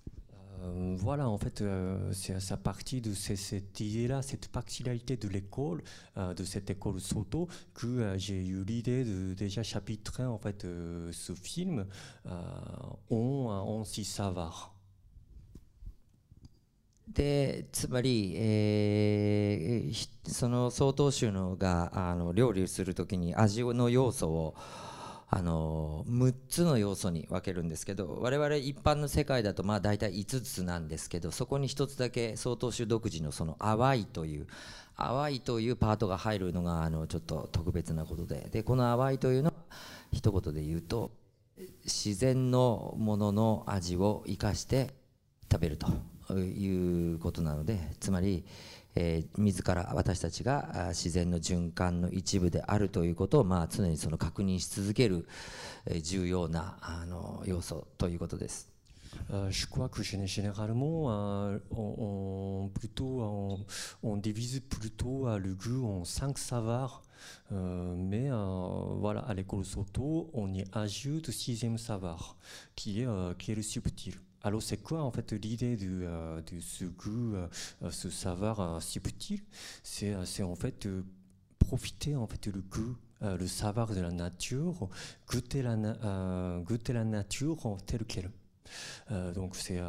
[0.63, 5.17] Euh, voilà, en fait, euh, c'est à sa partie de ces- cette idée-là, cette particularité
[5.17, 5.83] de l'école,
[6.17, 10.63] euh, de cette école Soto, que euh, j'ai eu l'idée de déjà chapitrer en fait
[10.63, 11.85] euh, ce film
[12.27, 12.29] euh,
[13.09, 14.69] en, en six savoirs.
[17.05, 24.55] でつまり、えーひその曹洞宗のがあの料理するときに味の要素を
[25.30, 34.46] あの6つの要素に分けるんですけど我々一般の世界だとまあ大体5つなんですけどそこに1つだけ曹洞宗独自のその淡いという
[34.96, 39.52] 淡いというパートが入るのがあのちょっと特別なことででこの淡いというのは
[40.12, 41.10] 一言で言うと
[41.84, 44.94] 自然のものの味を生かして
[45.52, 45.88] 食べると
[46.34, 48.44] いうことなのでつまり、
[48.98, 55.26] えー自ら私たちが自然の循環の一部であるということを、まあ、常にその確認し続ける、
[55.86, 58.68] えー重要なあの要素ということです。
[59.30, 63.58] Euh, je crois que généralement, euh, on, on- plutôt, on,
[64.02, 67.02] on divise plutôt le goût en cinq savoirs.
[67.50, 68.28] Euh, mais
[69.00, 72.36] voilà, à l'école Soto, on y ajoute sixième savoir,
[72.76, 74.14] qui est, qui est le subtil.
[74.42, 77.48] Alors c'est quoi en fait l'idée de, euh, ce goût, euh,
[77.82, 79.42] euh, ce savoir euh, subtil
[79.82, 80.88] C'est euh, c'est en fait
[81.58, 84.88] profiter en fait le goût, le savoir de la nature,
[85.28, 88.30] goûter la, goûter la nature en telle qu'elle.
[89.10, 89.80] Euh, donc c'est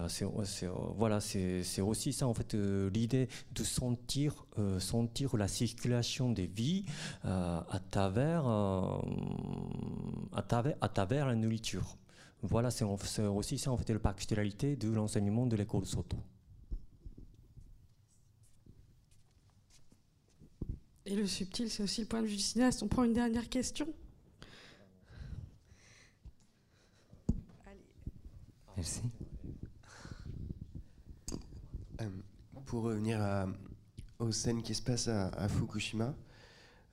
[0.97, 4.45] voilà c'est aussi ça en fait l'idée de sentir
[4.79, 6.85] sentir la circulation des vies
[7.23, 11.98] à travers à travers à travers la nourriture
[12.41, 16.17] voilà c'est aussi ça en fait la particularité de l'enseignement de l'école Soto
[21.05, 22.83] Et le subtil, c'est aussi le point de vue du cinéaste.
[22.83, 23.87] On prend une dernière question.
[28.77, 29.01] Merci.
[32.01, 32.09] Euh,
[32.67, 33.47] pour revenir à-
[34.19, 36.13] aux scènes qui se passent à, à Fukushima,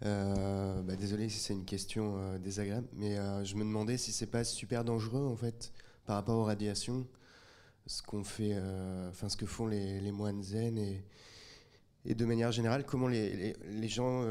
[0.05, 4.13] euh, bah, désolé si c'est une question euh, désagréable, mais euh, je me demandais si
[4.13, 5.73] c'est pas super dangereux en fait
[6.05, 7.07] par rapport aux radiations,
[7.87, 8.55] ce qu'on fait,
[9.09, 11.05] enfin ce que font les, moines zen et,
[12.05, 13.55] et de manière générale comment les,
[13.89, 14.25] gens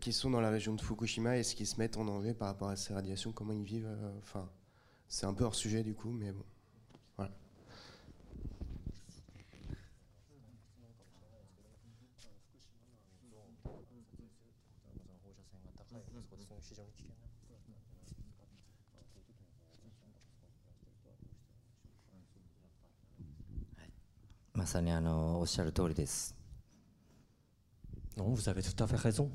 [0.00, 2.68] qui sont dans la région de Fukushima est-ce qu'ils se mettent en danger par rapport
[2.68, 4.48] à ces radiations, comment ils vivent, enfin
[5.08, 6.44] c'est un peu hors sujet du coup, mais bon,
[24.54, 26.36] まさにあのおっしゃる通りです。
[28.16, 29.30] non vous avez tout à fait raison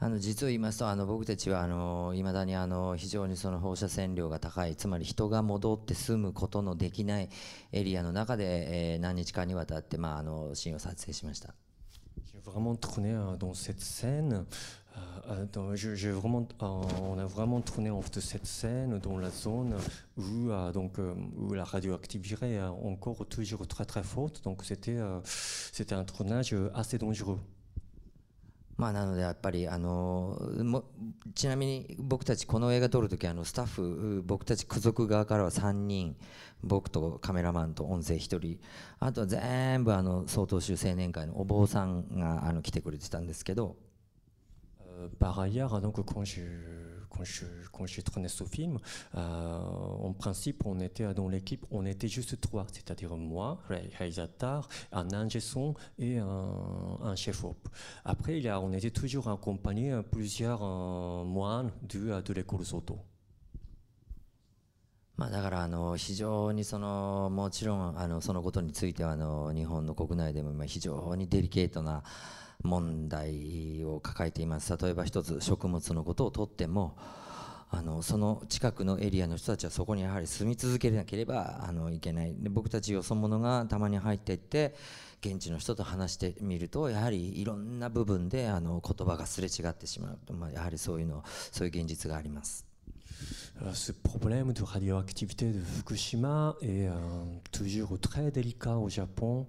[0.00, 7.28] あの実を言いますとあの僕たちはあの未だにあの非常にその放射線量が高いつまり人が戻って住むことのできない
[7.72, 11.54] エリアの中で、えー何日間にわたって、まあ、あのシーンを撮影しました。
[12.38, 14.44] J'ai vraiment tourné euh, dans cette scène.
[15.28, 19.74] euh, euh, vraiment, on a vraiment tourné en fait cette scène dans la zone
[20.16, 20.98] où, donc,
[21.36, 24.42] où la radioactivité est encore toujours très très forte.
[24.44, 24.98] Donc c'était
[25.72, 27.40] c'était un tournage assez dangereux.
[28.78, 30.84] まあ、なのでやっぱりあのも
[31.34, 36.14] ちなみに僕たちこの映画撮るときあのスタッフ僕たち家族側からは3人
[36.62, 38.60] 僕とカメラマンと音声1人
[39.00, 43.76] あとは全部あの曹洞宗青年会のお坊さんがあの来てくれてたんですけど。
[44.98, 46.40] Euh, par ailleurs, donc, quand je,
[47.09, 48.79] quand je, quand j'ai tourné ce film,
[49.15, 54.67] euh, en principe, on était dans l'équipe, on était juste trois, c'est-à-dire moi, ré- réalisateur,
[54.91, 57.67] un ingé son et un, un chef-op.
[58.03, 62.65] Après, il y a, on était toujours accompagné de plusieurs euh, moines de, de l'école
[62.65, 62.99] Soto.
[65.15, 72.01] まあ、だからあの非常にそのもちろんあのそのことについてはあの日本の国内でも今非常にデリケートな
[72.62, 74.76] 問題を抱えています。
[74.76, 76.96] 例えば一つ食物のことをとっても
[77.70, 82.34] あのその近くのエリアの人たちはそこにやはり住み続けなければあのいけない。
[82.38, 84.74] で僕たちよそ者がたまに入っていって
[85.20, 90.18] 現地の人と話してみるとやはりいろんな部分であの言葉がすれ違ってしまう。
[90.26, 92.67] と、まあ、やはりそういうのそういう現実があります。
[93.74, 96.92] Ce problème de radioactivité de Fukushima est euh,
[97.50, 99.46] toujours très délicat au Japon.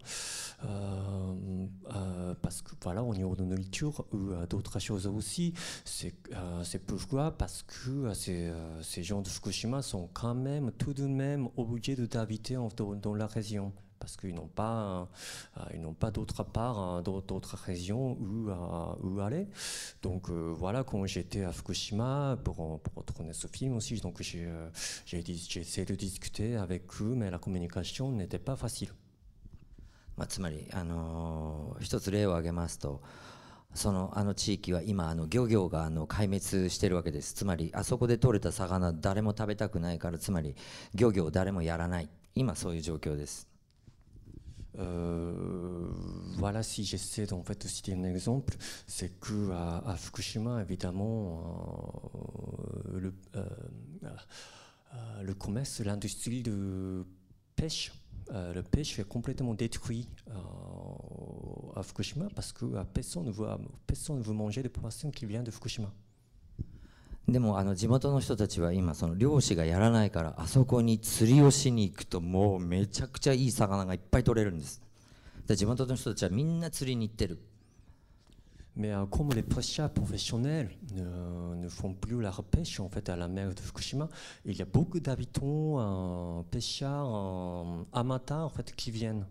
[0.65, 1.65] Euh,
[1.95, 5.53] euh, parce que voilà au niveau de nourriture ou euh, d'autres choses aussi
[5.85, 7.31] c'est euh, c'est pourquoi?
[7.37, 11.95] Parce que euh, ces, euh, gens de Fukushima sont quand même tout de même obligés
[11.95, 12.57] de- d'habiter
[13.01, 15.09] dans la région parce qu'ils n'ont pas,
[15.57, 19.47] euh, ils n'ont pas d'autre part, euh, d'autres d'autres régions où, euh, où aller.
[20.01, 24.45] Donc euh, voilà, quand j'étais à Fukushima pour, pour tourner ce film aussi, donc j'ai
[24.45, 24.69] euh,
[25.05, 28.89] j'ai j'ai essayé de discuter avec eux, mais la communication n'était pas facile.
[30.19, 33.01] まあ、つまり、あのー一つ例を挙げますと
[33.73, 40.55] そのあの地域は今あの漁業があの壊滅してるわけですつまりあそこで取れた魚誰も食べたくないからつまり
[40.93, 43.48] 漁業誰もやらない今そういう状況です
[44.79, 45.33] Euh,
[46.37, 48.55] voilà, si j'essaie de citer un exemple,
[48.87, 52.11] c'est que à, Fukushima, évidemment,
[52.93, 53.45] euh, le, euh,
[55.21, 57.05] le commerce, l'industrie de
[57.55, 57.91] pêche,
[58.31, 60.07] le pêche est complètement détruit
[61.75, 63.47] à Fukushima parce que personne ne veut,
[63.87, 65.91] personne ne veut manger des poissons qui viennent de Fukushima.
[67.31, 74.81] でもあの地元の人たちは今その漁師がやらないからあそこに釣りをしに行くともうめちゃくちゃいい魚がいっぱい取れるんです
[75.47, 77.39] で地元の人たちはみんな釣りに行ってる
[78.77, 83.17] Mais euh, comme les pêcheurs professionnels ne, ne font plus la repêche en fait à
[83.17, 84.07] la mer de Fukushima,
[84.45, 89.25] il y a beaucoup d'habitants euh, pêcheurs euh, amateurs en fait qui viennent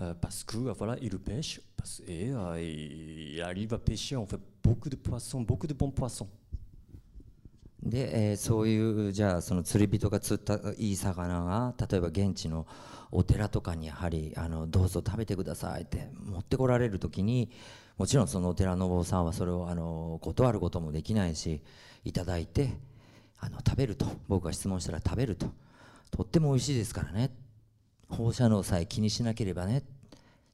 [0.00, 4.26] Euh, parce que euh, voilà ils pêchent parce- et euh, ils arrivent à pêcher en
[4.26, 6.28] fait beaucoup de poissons, beaucoup de bons poissons.
[7.84, 12.66] で、えーそういうじゃあその釣り人が釣ったいい魚が例えば現地の
[13.12, 17.50] お寺とかにやはりあのどうぞ食べてくださいって持ってこられる時に
[17.96, 21.62] もちろんそのお寺のお坊さんはそれをあの断ることもできないし
[22.04, 22.74] いただいて
[23.38, 25.46] あの食べると僕が質問したら食べると。
[26.10, 27.30] とっても美味しいですからね
[28.08, 29.82] 放射能さえ気にしなければね。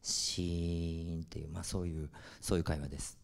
[0.02, 2.08] シーンっていう、まあ、そういう
[2.40, 3.18] そういう会話です。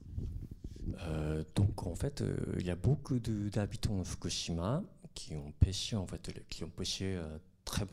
[1.54, 4.82] Donc en fait, euh, il y a beaucoup d'habitants de Fukushima
[5.14, 7.84] qui ont pêché en fait, qui ont pêché euh, très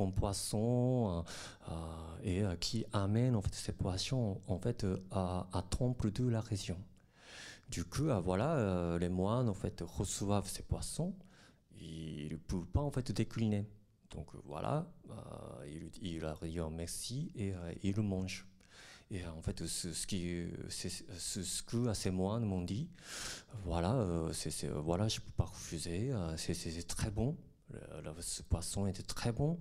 [1.12, 1.22] euh,
[1.70, 1.74] euh,
[2.24, 6.28] et euh, qui amènent en fait ces poissons en fait euh, à, à temple de
[6.28, 6.78] la région.
[7.70, 11.16] Du coup, euh, voilà, euh, les moines en fait reçoivent ces poissons,
[11.80, 13.66] ils ne peuvent pas en fait décliner.
[14.12, 15.14] Donc euh, voilà, euh,
[15.68, 18.46] ils, ils leur disent merci et euh, ils le mangent.
[19.12, 22.90] Et euh, en fait, ce, ce qui, c'est ce, ce que ces moines m'ont dit.
[23.66, 26.12] Voilà, euh, c'est, c'est- voilà, je peux pas refuser.
[26.12, 27.38] euh, c'est, c'est- c'est très bon.
[27.72, 29.60] Le- le- ce poisson était très bon.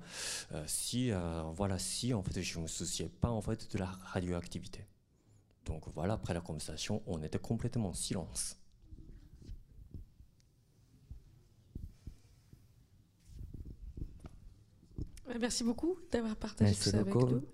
[0.53, 3.87] Euh, si, euh, voilà, si en fait, je me souciais pas en fait de la
[3.87, 4.87] radioactivité.
[5.67, 8.57] Donc voilà, après la conversation, on était complètement en silence.
[15.29, 17.27] Euh, Merci beaucoup d'avoir partagé tout Merci ça avec beaucoup.
[17.27, 17.45] nous.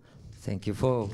[0.45, 1.09] Thank you for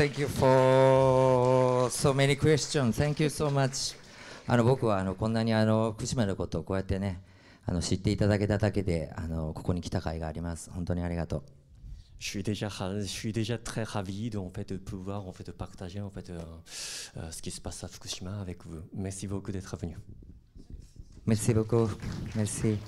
[0.00, 2.96] Thank you for so many questions.
[2.96, 3.94] Thank you so much.
[4.46, 7.20] あの僕はあのこんなにあの福島のことをこうやってね
[7.66, 10.70] あの知っていただけただけであのここに来た甲斐があります。
[10.70, 11.42] 本当にありがとう。
[12.18, 16.00] Je suis déjà, je suis déjà très ravi de, en fait, de pouvoir en fait, partager
[16.00, 16.40] en fait, euh,
[17.18, 18.80] euh, ce qui se passe à Fukushima avec vous.
[18.94, 19.98] Merci beaucoup d'être venu.
[21.26, 21.90] Merci beaucoup.
[22.34, 22.78] Merci.